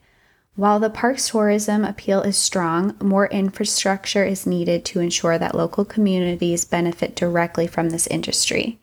[0.56, 5.84] while the park's tourism appeal is strong, more infrastructure is needed to ensure that local
[5.84, 8.78] communities benefit directly from this industry.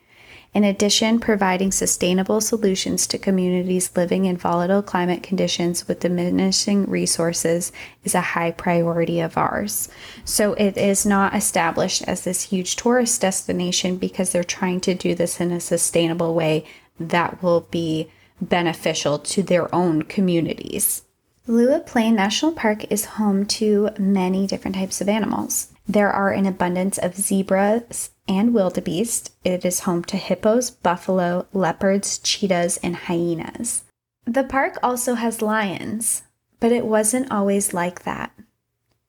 [0.53, 7.71] In addition, providing sustainable solutions to communities living in volatile climate conditions with diminishing resources
[8.03, 9.89] is a high priority of ours.
[10.25, 15.15] So it is not established as this huge tourist destination because they're trying to do
[15.15, 16.65] this in a sustainable way
[16.99, 21.01] that will be beneficial to their own communities.
[21.45, 25.73] Liuwa Plain National Park is home to many different types of animals.
[25.85, 29.33] There are an abundance of zebras and wildebeest.
[29.43, 33.83] It is home to hippos, buffalo, leopards, cheetahs, and hyenas.
[34.25, 36.23] The park also has lions,
[36.61, 38.31] but it wasn't always like that.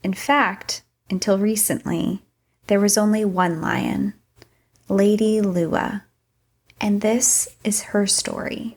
[0.02, 2.24] In fact, until recently,
[2.66, 4.14] there was only one lion,
[4.88, 6.02] Lady Liuwa.
[6.80, 8.76] And this is her story.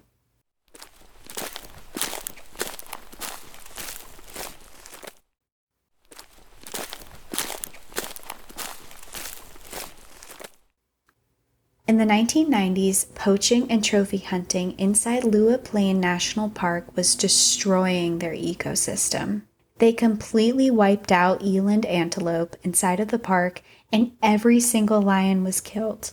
[11.87, 18.33] In the 1990s, poaching and trophy hunting inside Liuwa Plain National Park was destroying their
[18.33, 19.43] ecosystem.
[19.77, 25.61] They completely wiped out eland antelope inside of the park, and every single lion was
[25.61, 26.11] killed,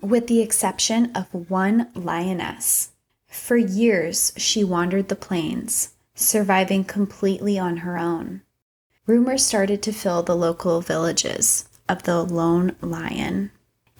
[0.00, 2.90] with the exception of one lioness.
[3.28, 8.42] For years, she wandered the plains, surviving completely on her own.
[9.06, 13.52] Rumors started to fill the local villages of the lone lion.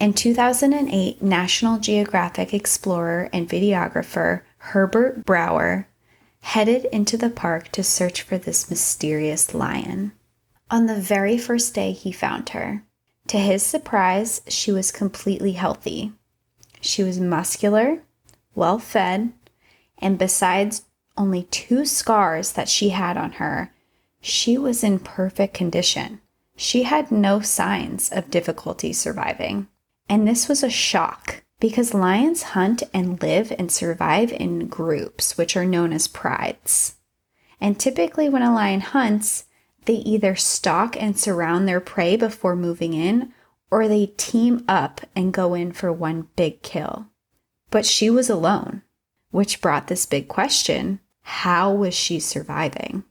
[0.03, 5.87] In 2008, National Geographic explorer and videographer Herbert Brauer
[6.41, 10.11] headed into the park to search for this mysterious lion.
[10.69, 12.83] On the very first day, he found her.
[13.27, 16.11] To his surprise, she was completely healthy.
[16.81, 18.01] She was muscular,
[18.55, 19.31] well fed,
[19.99, 20.83] and besides
[21.15, 23.71] only two scars that she had on her,
[24.19, 26.19] she was in perfect condition.
[26.57, 29.69] She had no signs of difficulty surviving.
[30.09, 35.55] And this was a shock because lions hunt and live and survive in groups, which
[35.55, 36.95] are known as prides.
[37.61, 39.45] And typically, when a lion hunts,
[39.85, 43.33] they either stalk and surround their prey before moving in,
[43.71, 47.07] or they team up and go in for one big kill.
[47.69, 48.83] But she was alone,
[49.31, 53.05] which brought this big question how was she surviving?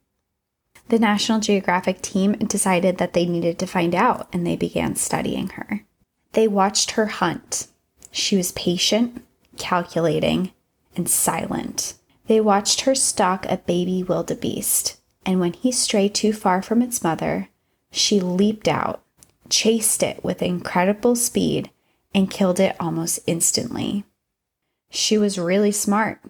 [0.88, 5.48] The National Geographic team decided that they needed to find out and they began studying
[5.50, 5.86] her.
[6.32, 7.68] They watched her hunt.
[8.10, 9.24] She was patient,
[9.56, 10.52] calculating,
[10.96, 11.94] and silent.
[12.26, 17.02] They watched her stalk a baby wildebeest, and when he strayed too far from its
[17.02, 17.48] mother,
[17.90, 19.02] she leaped out,
[19.50, 21.70] chased it with incredible speed,
[22.14, 24.04] and killed it almost instantly.
[24.90, 26.20] She was really smart.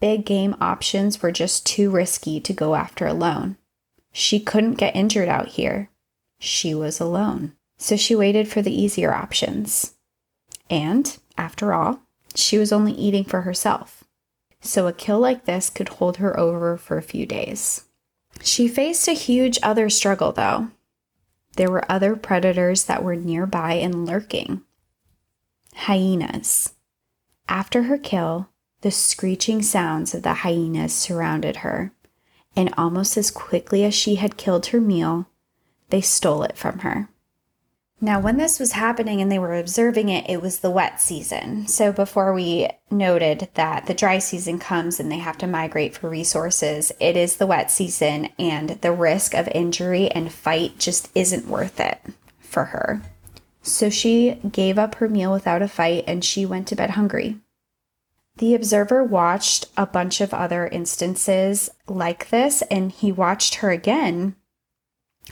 [0.00, 3.56] Big game options were just too risky to go after alone.
[4.12, 5.90] She couldn't get injured out here.
[6.38, 7.52] She was alone.
[7.78, 9.94] So she waited for the easier options.
[10.70, 12.00] And, after all,
[12.34, 14.04] she was only eating for herself.
[14.60, 17.84] So a kill like this could hold her over for a few days.
[18.42, 20.68] She faced a huge other struggle, though.
[21.56, 24.62] There were other predators that were nearby and lurking
[25.74, 26.74] hyenas.
[27.48, 28.48] After her kill,
[28.80, 31.92] the screeching sounds of the hyenas surrounded her
[32.56, 35.28] and almost as quickly as she had killed her meal,
[35.90, 37.10] they stole it from her.
[37.98, 41.66] Now, when this was happening and they were observing it, it was the wet season.
[41.66, 46.10] So, before we noted that the dry season comes and they have to migrate for
[46.10, 51.48] resources, it is the wet season, and the risk of injury and fight just isn't
[51.48, 51.98] worth it
[52.38, 53.00] for her.
[53.62, 57.38] So, she gave up her meal without a fight and she went to bed hungry.
[58.36, 64.36] The observer watched a bunch of other instances like this, and he watched her again.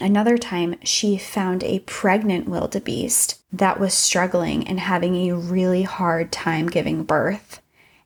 [0.01, 6.33] Another time, she found a pregnant wildebeest that was struggling and having a really hard
[6.33, 7.61] time giving birth.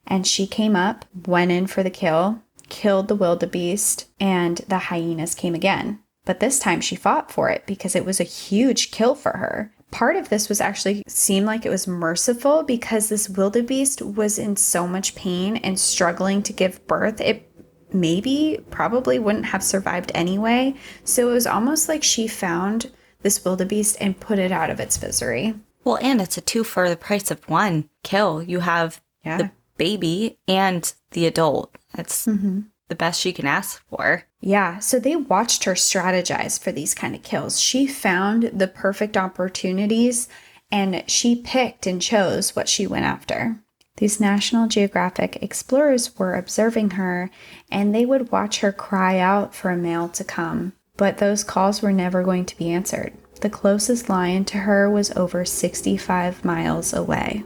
[0.07, 5.34] And she came up, went in for the kill, killed the wildebeest, and the hyenas
[5.34, 6.01] came again.
[6.24, 9.72] But this time she fought for it because it was a huge kill for her
[9.91, 14.57] part of this was actually seemed like it was merciful because this wildebeest was in
[14.57, 17.20] so much pain and struggling to give birth.
[17.20, 17.48] It
[17.93, 20.74] maybe probably wouldn't have survived anyway.
[21.05, 22.91] So it was almost like she found
[23.22, 25.55] this wildebeest and put it out of its misery.
[25.84, 28.43] Well, and it's a two for the price of one kill.
[28.43, 29.39] You have yeah.
[29.39, 31.76] the baby and the adult.
[31.95, 34.24] That's mm-hmm the best she can ask for.
[34.41, 37.61] Yeah, so they watched her strategize for these kind of kills.
[37.61, 40.28] She found the perfect opportunities
[40.70, 43.57] and she picked and chose what she went after.
[43.99, 47.33] These National Geographic explorers were observing her
[47.69, 51.83] and they would watch her cry out for a male to come, but those calls
[51.83, 53.13] were never going to be answered.
[53.41, 57.43] The closest lion to her was over 65 miles away.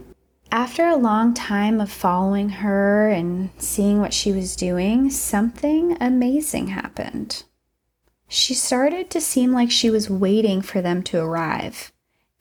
[0.51, 6.67] After a long time of following her and seeing what she was doing, something amazing
[6.67, 7.45] happened.
[8.29, 11.93] She started to seem like she was waiting for them to arrive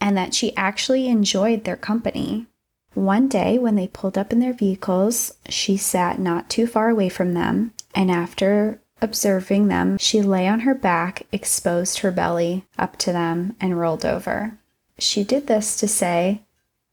[0.02, 2.48] and that she actually enjoyed their company.
[2.94, 7.10] One day, when they pulled up in their vehicles, she sat not too far away
[7.10, 12.98] from them, and after observing them, she lay on her back, exposed her belly up
[12.98, 14.58] to them, and rolled over.
[15.00, 16.42] She did this to say,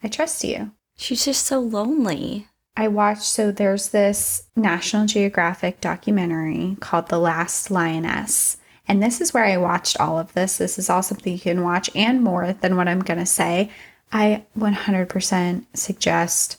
[0.02, 0.70] I trust you.
[0.96, 2.48] She's just so lonely.
[2.76, 8.56] I watched, so there's this National Geographic documentary called The Last Lioness.
[8.86, 10.58] And this is where I watched all of this.
[10.58, 13.70] This is all something you can watch and more than what I'm going to say.
[14.12, 16.58] I 100% suggest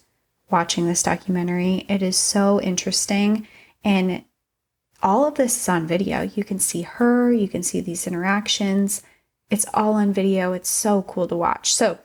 [0.52, 1.86] watching this documentary.
[1.88, 3.48] It is so interesting.
[3.84, 4.24] And
[5.02, 6.22] all of this is on video.
[6.22, 9.02] You can see her, you can see these interactions.
[9.50, 10.54] It's all on video.
[10.54, 11.74] It's so cool to watch.
[11.74, 11.98] So,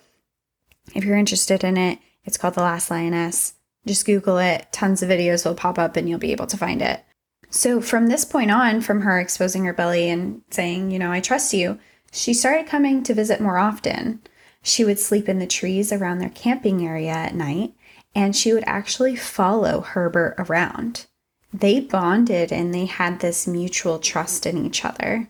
[0.94, 3.54] if you're interested in it, it's called The Last Lioness.
[3.86, 4.66] Just Google it.
[4.72, 7.04] Tons of videos will pop up and you'll be able to find it.
[7.50, 11.20] So, from this point on, from her exposing her belly and saying, you know, I
[11.20, 11.78] trust you,
[12.12, 14.20] she started coming to visit more often.
[14.64, 17.74] She would sleep in the trees around their camping area at night,
[18.14, 21.06] and she would actually follow Herbert around.
[21.52, 25.28] They bonded and they had this mutual trust in each other.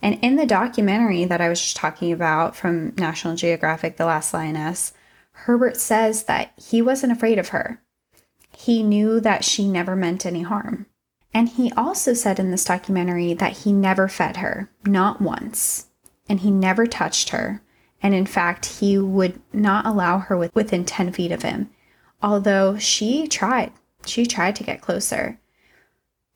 [0.00, 4.32] And in the documentary that I was just talking about from National Geographic, The Last
[4.32, 4.92] Lioness,
[5.32, 7.82] Herbert says that he wasn't afraid of her.
[8.56, 10.86] He knew that she never meant any harm.
[11.34, 15.86] And he also said in this documentary that he never fed her, not once.
[16.28, 17.60] And he never touched her.
[18.02, 21.70] And in fact, he would not allow her with, within 10 feet of him,
[22.22, 23.72] although she tried.
[24.06, 25.40] She tried to get closer.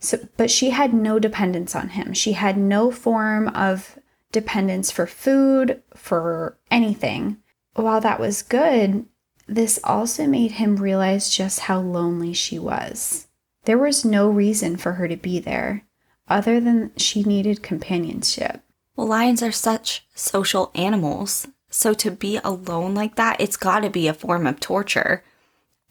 [0.00, 2.12] So, but she had no dependence on him.
[2.12, 3.98] She had no form of
[4.32, 7.36] dependence for food, for anything
[7.74, 9.06] while that was good,
[9.46, 13.28] this also made him realize just how lonely she was.
[13.64, 15.84] There was no reason for her to be there
[16.28, 18.62] other than she needed companionship.
[18.96, 21.46] Well, lions are such social animals.
[21.72, 25.24] So to be alone like that, it's got to be a form of torture.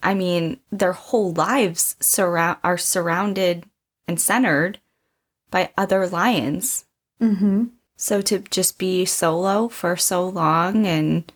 [0.03, 3.65] I mean, their whole lives surround are surrounded
[4.07, 4.79] and centered
[5.49, 6.85] by other lions.
[7.19, 7.65] Mm-hmm.
[7.97, 11.31] So to just be solo for so long and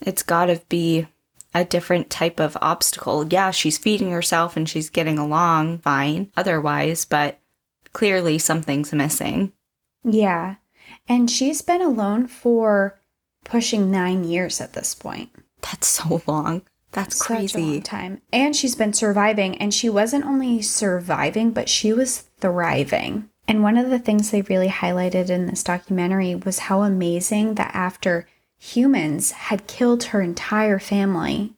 [0.00, 1.06] it's got to be
[1.54, 3.26] a different type of obstacle.
[3.26, 7.38] Yeah, she's feeding herself and she's getting along fine otherwise, but
[7.92, 9.52] clearly something's missing.
[10.04, 10.56] Yeah.
[11.08, 12.99] And she's been alone for
[13.44, 15.30] pushing nine years at this point.
[15.62, 16.62] That's so long.
[16.92, 17.80] That's Such a long crazy.
[17.80, 18.20] time.
[18.32, 19.56] And she's been surviving.
[19.58, 23.28] And she wasn't only surviving, but she was thriving.
[23.46, 27.74] And one of the things they really highlighted in this documentary was how amazing that
[27.74, 28.26] after
[28.58, 31.54] humans had killed her entire family,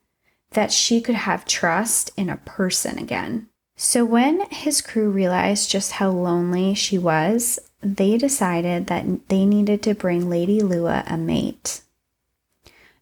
[0.52, 3.48] that she could have trust in a person again.
[3.76, 9.82] So when his crew realized just how lonely she was, they decided that they needed
[9.82, 11.82] to bring Lady Liuwa a mate.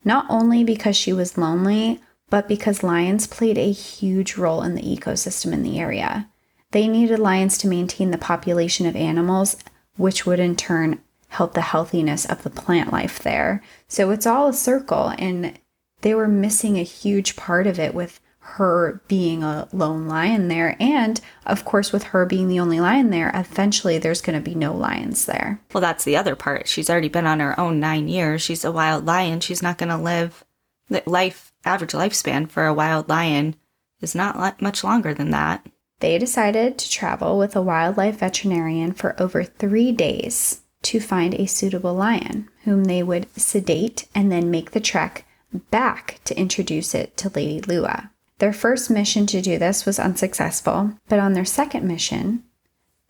[0.05, 2.01] Not only because she was lonely,
[2.31, 6.29] but because lions played a huge role in the ecosystem in the area.
[6.71, 9.57] They needed lions to maintain the population of animals,
[9.97, 13.63] which would in turn help the healthiness of the plant life there.
[13.89, 15.59] So it's all a circle, and
[16.01, 20.77] they were missing a huge part of it with her being a lone lion there.
[20.81, 24.55] And of course, with her being the only lion there, eventually there's going to be
[24.55, 25.61] no lions there.
[25.73, 26.67] Well, that's the other part.
[26.67, 28.43] She's already been on her own nine years.
[28.43, 29.41] She's a wild lion.
[29.41, 30.45] She's not going to live
[30.89, 33.55] the life average lifespan for a wild lion
[34.01, 35.67] is not much longer than that.
[36.01, 41.47] They decided to travel with a wildlife veterinarian for over three days to find a
[41.47, 45.27] suitable lion, whom they would sedate and then make the trek
[45.71, 48.11] back to introduce it to Lady Liuwa.
[48.41, 52.43] Their first mission to do this was unsuccessful, but on their second mission,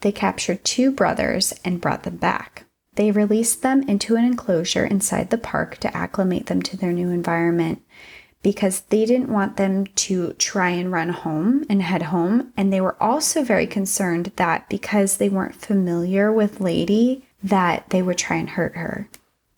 [0.00, 2.64] they captured two brothers and brought them back.
[2.96, 7.10] They released them into an enclosure inside the park to acclimate them to their new
[7.10, 7.80] environment
[8.42, 12.52] because they didn't want them to try and run home and head home.
[12.56, 18.02] And they were also very concerned that because they weren't familiar with Lady, that they
[18.02, 19.08] would try and hurt her.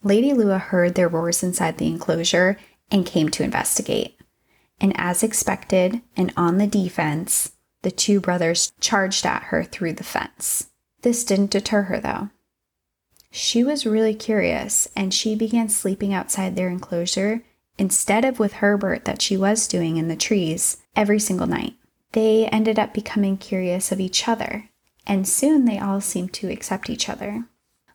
[0.03, 2.59] Lady Liuwa heard their roars inside the enclosure
[2.91, 4.19] and came to investigate.
[4.81, 7.53] And as expected and on the defense,
[7.83, 10.71] the two brothers charged at her through the fence.
[11.03, 12.31] This didn't deter her though.
[13.31, 17.43] She was really curious and she began sleeping outside their enclosure
[17.79, 21.75] instead of with Herbert that she was doing in the trees every single night.
[22.13, 24.69] They ended up becoming curious of each other,
[25.07, 27.47] and soon they all seemed to accept each other.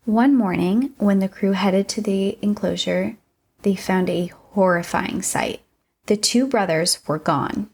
[0.06, 3.18] One morning, when the crew headed to the enclosure,
[3.62, 5.62] they found a horrifying sight.
[6.08, 7.70] The two brothers were gone.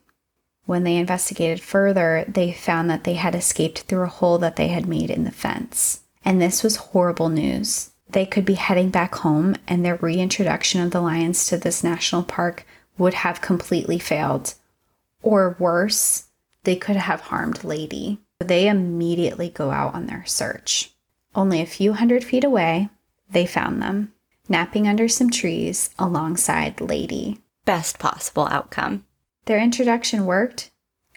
[0.66, 4.70] When they investigated further, they found that they had escaped through a hole that they
[4.70, 6.02] had made in the fence.
[6.26, 7.92] And this was horrible news.
[8.10, 12.24] They could be heading back home, and their reintroduction of the lions to this national
[12.24, 12.66] park
[12.98, 14.56] would have completely failed.
[15.22, 16.26] Or worse,
[16.64, 18.20] they could have harmed Lady.
[18.40, 20.92] They immediately go out on their search.
[21.36, 22.90] Only a few hundred feet away,
[23.30, 24.14] they found them,
[24.50, 27.43] napping under some trees alongside Lady.
[27.66, 29.06] Best possible outcome.
[29.46, 30.72] Their introduction worked.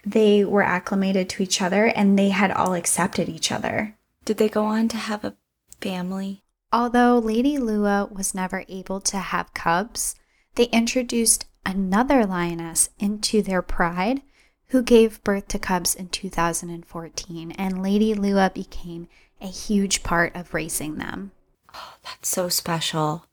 [0.05, 3.95] They were acclimated to each other and they had all accepted each other.
[4.23, 5.35] Did they go on to have a
[5.81, 6.43] family?
[6.71, 10.15] Although Lady Liuwa was never able to have cubs,
[10.55, 14.21] they introduced another lioness into their pride
[14.69, 19.07] who gave birth to cubs in 2014, and Lady Liuwa became
[19.39, 21.31] a huge part of raising them.
[21.73, 23.25] Oh, That's so special.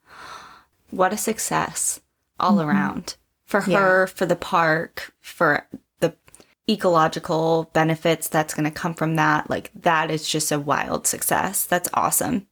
[0.90, 2.00] What a success
[2.44, 2.68] all mm-hmm.
[2.68, 5.66] around for her, for the park, for
[6.00, 6.14] the
[6.68, 9.48] ecological benefits that's going to come from that.
[9.48, 11.64] Like, that is just a wild success.
[11.64, 12.46] That's awesome.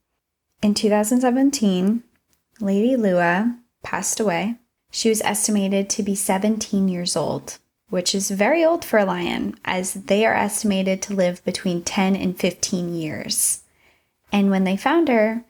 [0.61, 2.03] In 2017,
[2.59, 4.55] Lady Liuwa passed away.
[4.91, 7.57] She was estimated to be 17 years old,
[7.89, 12.15] which is very old for a lion, as they are estimated to live between 10
[12.15, 13.63] and 15 years.
[14.31, 15.43] And when they found her,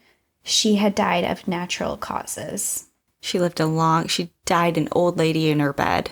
[0.43, 2.87] she had died of natural causes.
[3.21, 6.11] She lived a long, she died an old lady in her bed,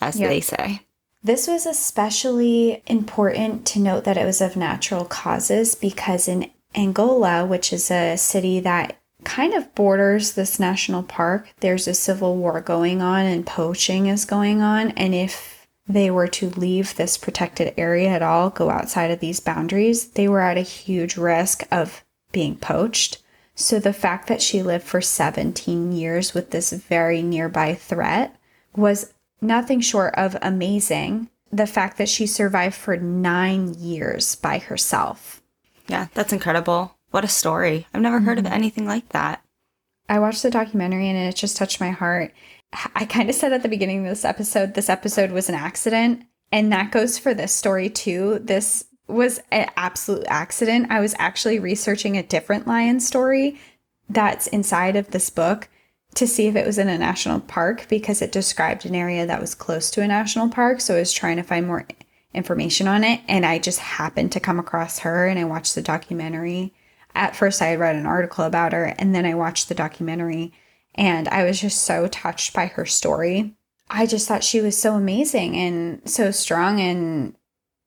[0.00, 0.28] as Yep.
[0.28, 0.80] they say.
[1.22, 7.44] This was especially important to note that it was of natural causes because in Angola,
[7.44, 12.60] which is a city that kind of borders this national park, there's a civil war
[12.60, 14.92] going on and poaching is going on.
[14.92, 19.40] And if they were to leave this protected area at all, go outside of these
[19.40, 23.22] boundaries, they were at a huge risk of being poached.
[23.58, 28.36] So the fact that she lived for 17 years with this very nearby threat
[28.76, 31.28] was nothing short of amazing.
[31.50, 35.42] The fact that she survived for nine years by herself.
[35.88, 36.94] Yeah, that's incredible.
[37.10, 37.88] what a story.
[37.92, 38.54] I've never heard of mm-hmm.
[38.54, 39.42] anything like that.
[40.08, 42.32] I watched the documentary and it just touched my heart.
[42.94, 46.24] I kind of said at the beginning of this episode, this episode was an accident.
[46.52, 48.38] And that goes for this story too.
[48.40, 50.88] This was an absolute accident.
[50.90, 53.58] I was actually researching a different lion story
[54.08, 55.68] that's inside of this book
[56.14, 59.40] to see if it was in a national park because it described an area that
[59.40, 60.80] was close to a national park.
[60.80, 61.86] So I was trying to find more
[62.34, 63.20] information on it.
[63.28, 66.74] And I just happened to come across her and I watched the documentary.
[67.14, 70.52] At first, I had read an article about her and then I watched the documentary
[70.94, 73.54] and I was just so touched by her story.
[73.90, 76.80] I just thought she was so amazing and so strong.
[76.80, 77.34] And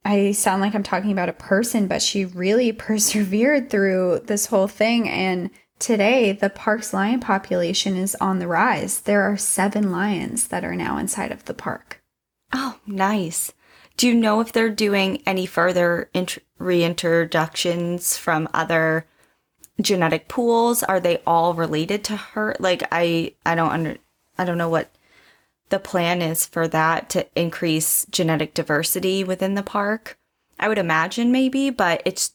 [0.04, 4.68] I sound like I'm talking about a person, but she really persevered through this whole
[4.68, 5.10] thing.
[5.10, 5.50] And
[5.80, 9.02] today, the park's lion population is on the rise.
[9.02, 12.02] There are seven lions that are now inside of the park.
[12.54, 13.54] Oh, nice.
[13.98, 19.06] Do you know if they're doing any further int- reintroductions from other
[19.80, 20.84] genetic pools?
[20.84, 22.56] Are they all related to her?
[22.60, 23.98] Like I I don't under
[24.38, 24.90] I don't know what
[25.72, 30.18] the plan is for that to increase genetic diversity within the park.
[30.60, 32.34] I would imagine maybe, but it's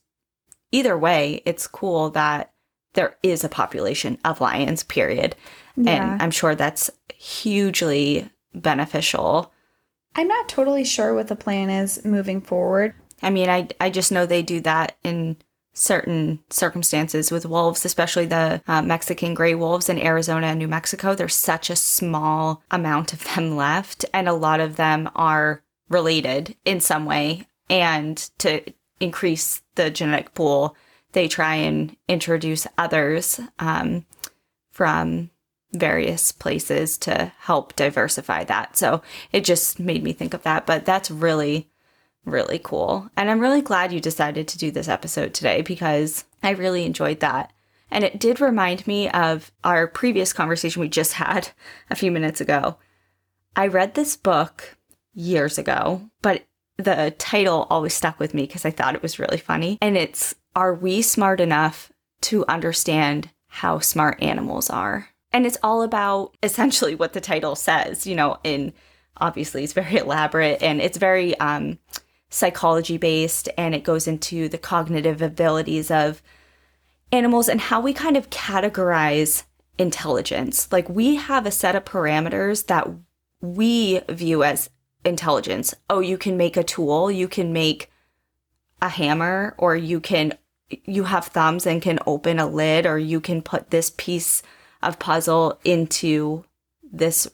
[0.73, 2.53] either way, it's cool that
[2.95, 5.37] there is a population of lions, period.
[5.77, 6.13] Yeah.
[6.13, 9.53] And I'm sure that's hugely beneficial.
[10.17, 12.95] I'm not totally sure what the plan is moving forward.
[13.23, 15.37] I mean, I I just know they do that in
[15.77, 21.15] certain circumstances with wolves, especially the uh, Mexican gray wolves in Arizona and New Mexico.
[21.15, 26.57] There's such a small amount of them left, and a lot of them are related
[26.65, 27.47] in some way.
[27.69, 28.63] And to
[29.01, 30.75] increase the genetic pool,
[31.13, 34.07] they try and introduce others um,
[34.71, 35.31] from
[35.73, 38.77] various places to help diversify that.
[38.77, 40.65] So it just made me think of that.
[40.65, 41.69] But that's really
[42.27, 43.09] really cool.
[43.17, 47.21] And I'm really glad you decided to do this episode today because I really enjoyed
[47.21, 47.53] that.
[47.91, 51.51] And it did remind me of our previous conversation we just had
[51.89, 52.77] a few minutes ago.
[53.55, 54.77] I read this book
[55.15, 56.45] years ago, but
[56.77, 59.79] the title always stuck with me because I thought it was really funny.
[59.81, 61.91] And it's Are We Smart Enough
[62.23, 65.09] to Understand How Smart Animals Are?
[65.33, 68.73] And it's all about essentially what the title says, you know, in
[69.19, 71.79] obviously it's very elaborate and it's very um
[72.29, 76.23] psychology based and it goes into the cognitive abilities of
[77.13, 79.45] animals and how we kind of categorize
[79.79, 80.71] intelligence.
[80.73, 82.89] Like we have a set of parameters that
[83.41, 84.71] we view as
[85.05, 85.75] intelligence.
[85.89, 87.91] Oh, you can make a tool, you can make
[88.83, 90.35] a hammer, or you can
[90.69, 94.43] you have thumbs and can open a lid, or you can put this piece
[94.83, 96.45] of puzzle into
[96.83, 97.29] this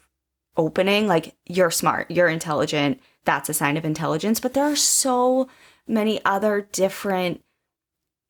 [0.56, 1.06] opening.
[1.06, 4.40] Like you're smart, you're intelligent, that's a sign of intelligence.
[4.40, 5.48] But there are so
[5.86, 7.42] many other different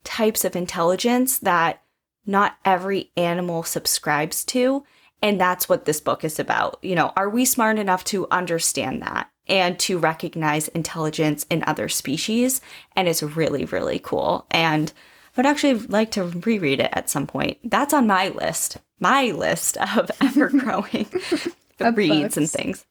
[0.03, 1.81] types of intelligence that
[2.25, 4.83] not every animal subscribes to.
[5.21, 6.77] And that's what this book is about.
[6.81, 11.87] You know, are we smart enough to understand that and to recognize intelligence in other
[11.89, 12.61] species?
[12.95, 14.45] And it's really, really cool.
[14.51, 17.57] And I would actually like to reread it at some point.
[17.63, 21.07] That's on my list, my list of ever growing
[21.79, 22.85] reads and things.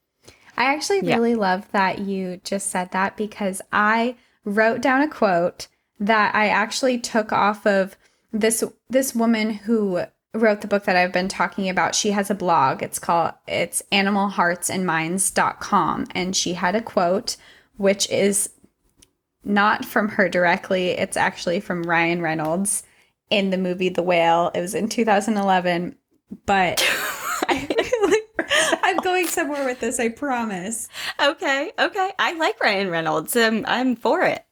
[0.56, 1.16] I actually Yeah.
[1.16, 5.68] really love that you just said that because I wrote down a quote
[6.00, 7.96] that I actually took off of
[8.32, 10.02] this this woman who
[10.34, 11.94] wrote the book that I've been talking about.
[11.94, 12.82] She has a blog.
[12.82, 17.36] It's called it's animalheartsandminds.com and she had a quote
[17.76, 18.50] which is
[19.44, 20.90] not from her directly.
[20.90, 22.82] It's actually from Ryan Reynolds
[23.30, 24.50] in the movie The Whale.
[24.54, 25.96] It was in 2011,
[26.46, 26.80] but
[27.48, 27.66] I
[28.82, 30.88] I'm going somewhere with this, I promise.
[31.20, 32.12] Okay, okay.
[32.18, 33.36] I like Ryan Reynolds.
[33.36, 34.44] Um, I'm for it.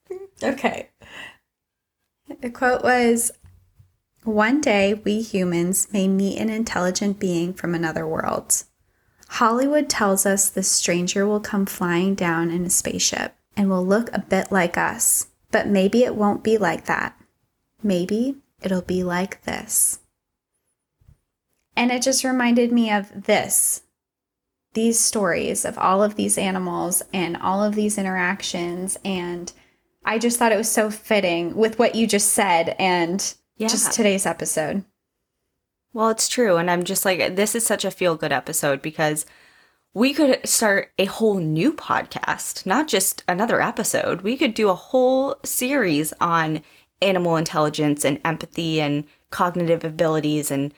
[0.42, 0.90] Okay.
[2.40, 3.32] The quote was
[4.24, 8.64] One day we humans may meet an intelligent being from another world.
[9.28, 14.10] Hollywood tells us this stranger will come flying down in a spaceship and will look
[14.12, 15.28] a bit like us.
[15.52, 17.16] But maybe it won't be like that.
[17.82, 19.99] Maybe it'll be like this.
[21.80, 23.82] And it just reminded me of this
[24.74, 28.98] these stories of all of these animals and all of these interactions.
[29.04, 29.50] And
[30.04, 33.66] I just thought it was so fitting with what you just said and Yeah.
[33.68, 34.84] just today's episode.
[35.92, 36.56] Well, it's true.
[36.56, 39.26] And I'm just like, this is such a feel good episode because
[39.92, 44.20] we could start a whole new podcast, not just another episode.
[44.20, 46.62] We could do a whole series on
[47.02, 50.72] animal intelligence and empathy and cognitive abilities and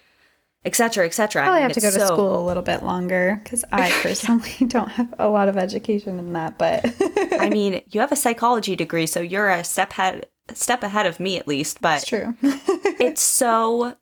[0.65, 1.43] et cetera, et cetera.
[1.43, 4.55] Probably I have to go it's to school a little bit longer because I personally
[4.67, 6.59] don't have a lot of education in that.
[6.59, 6.95] But
[7.41, 11.19] I mean, you have a psychology degree, so you're a step ahead, step ahead of
[11.19, 11.81] me at least.
[11.81, 12.37] But it's true.
[12.43, 13.97] it's so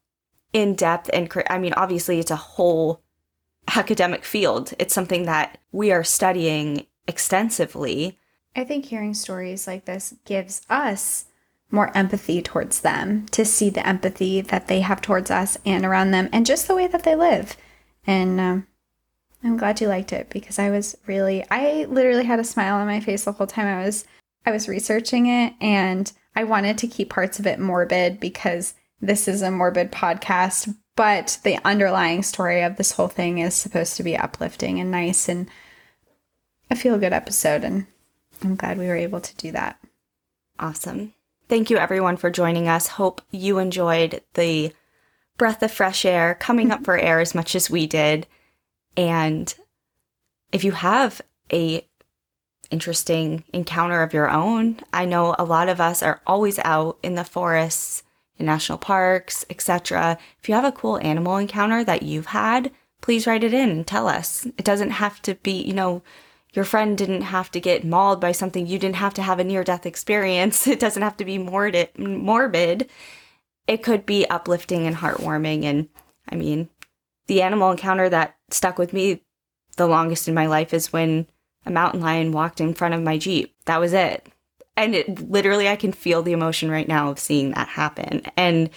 [0.53, 3.03] in depth and I mean, obviously, it's a whole
[3.77, 4.75] academic field.
[4.79, 8.19] It's something that we are studying extensively.
[8.55, 11.27] I think hearing stories like this gives us
[11.71, 16.11] more empathy towards them to see the empathy that they have towards us and around
[16.11, 17.57] them and just the way that they live.
[18.07, 18.67] And um,
[19.43, 22.87] I'm glad you liked it because I was really, I literally had a smile on
[22.87, 24.05] my face the whole time I was,
[24.45, 29.29] I was researching it and I wanted to keep parts of it morbid because this
[29.29, 34.03] is a morbid podcast, but the underlying story of this whole thing is supposed to
[34.03, 35.49] be uplifting and nice and
[36.71, 37.65] a feel good episode.
[37.65, 37.87] And
[38.43, 39.79] I'm glad we were able to do that.
[40.59, 41.15] Awesome.
[41.51, 42.87] Thank you, everyone, for joining us.
[42.87, 44.73] Hope you enjoyed the
[45.37, 48.29] breath of fresh air coming up for air as much as we did.
[48.97, 49.53] And
[50.53, 51.21] if you have
[51.53, 51.85] a
[52.71, 57.17] interesting encounter of your own, I know a lot of us are always out in
[57.17, 58.05] the forests,
[58.39, 60.19] in national parks, etc.
[60.41, 62.71] If you have a cool animal encounter that you've had,
[63.01, 64.47] please write it in and tell us.
[64.57, 66.03] It doesn't have to be, you know,
[66.53, 68.67] your friend didn't have to get mauled by something.
[68.67, 70.67] You didn't have to have a near death experience.
[70.71, 71.97] It doesn't have to be morbid.
[71.99, 72.91] morbid.
[73.67, 75.65] It could be uplifting and heartwarming.
[75.65, 75.89] And
[76.29, 76.69] I mean,
[77.27, 79.23] the animal encounter that stuck with me
[79.77, 81.27] the longest in my life is when
[81.65, 83.55] a mountain lion walked in front of my Jeep.
[83.67, 84.27] That was it.
[84.77, 88.23] And it literally, I can feel the emotion right now of seeing that happen.
[88.37, 88.71] And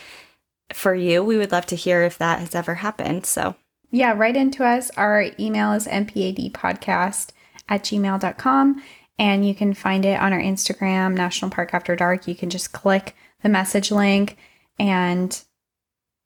[0.71, 3.25] for you, we would love to hear if that has ever happened.
[3.25, 3.55] So,
[3.89, 4.91] yeah, write into us.
[4.97, 7.32] Our email is npadpodcast
[7.69, 8.83] at gmail.com.
[9.19, 12.27] And you can find it on our Instagram, National Park After Dark.
[12.27, 14.37] You can just click the message link.
[14.79, 15.39] And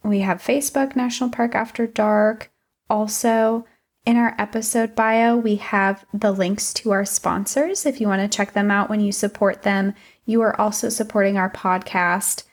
[0.04, 2.52] we have Facebook, National Park After Dark.
[2.90, 3.66] Also,
[4.06, 7.86] in our episode bio, we have the links to our sponsors.
[7.86, 9.94] If you want to check them out when you support them,
[10.26, 12.44] you are also supporting our podcast.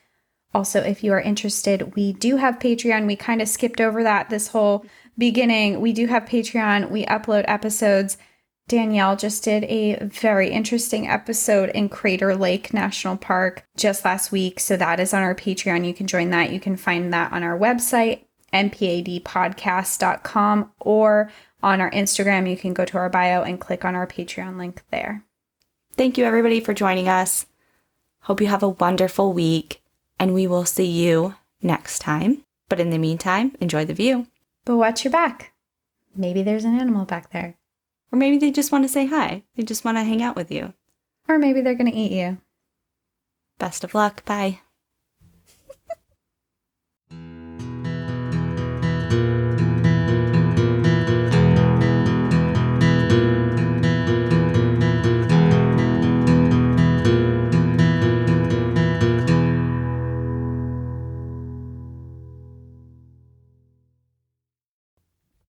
[0.53, 3.07] Also, if you are interested, we do have Patreon.
[3.07, 4.85] We kind of skipped over that this whole
[5.17, 5.81] beginning.
[5.81, 6.91] We do have Patreon.
[6.91, 8.17] We upload episodes
[8.67, 14.59] Danielle just did a very interesting episode in Crater Lake National Park just last week.
[14.59, 15.87] So that is on our Patreon.
[15.87, 16.51] You can join that.
[16.51, 21.31] You can find that on our website, npadpodcast.com, or
[21.63, 22.49] on our Instagram.
[22.49, 25.23] You can go to our bio and click on our Patreon link there.
[25.93, 27.45] Thank you, everybody, for joining us.
[28.21, 29.83] Hope you have a wonderful week,
[30.19, 32.43] and we will see you next time.
[32.71, 34.27] But in the meantime, enjoy the view.
[34.65, 35.53] But watch your back.
[36.17, 37.59] Maybe there's an animal back there.
[38.15, 39.43] Or maybe they just want to say hi.
[39.57, 40.73] They just want to hang out with you.
[41.29, 42.39] Or maybe they're going to eat you.
[43.59, 44.25] Best of luck.
[44.25, 44.61] Bye.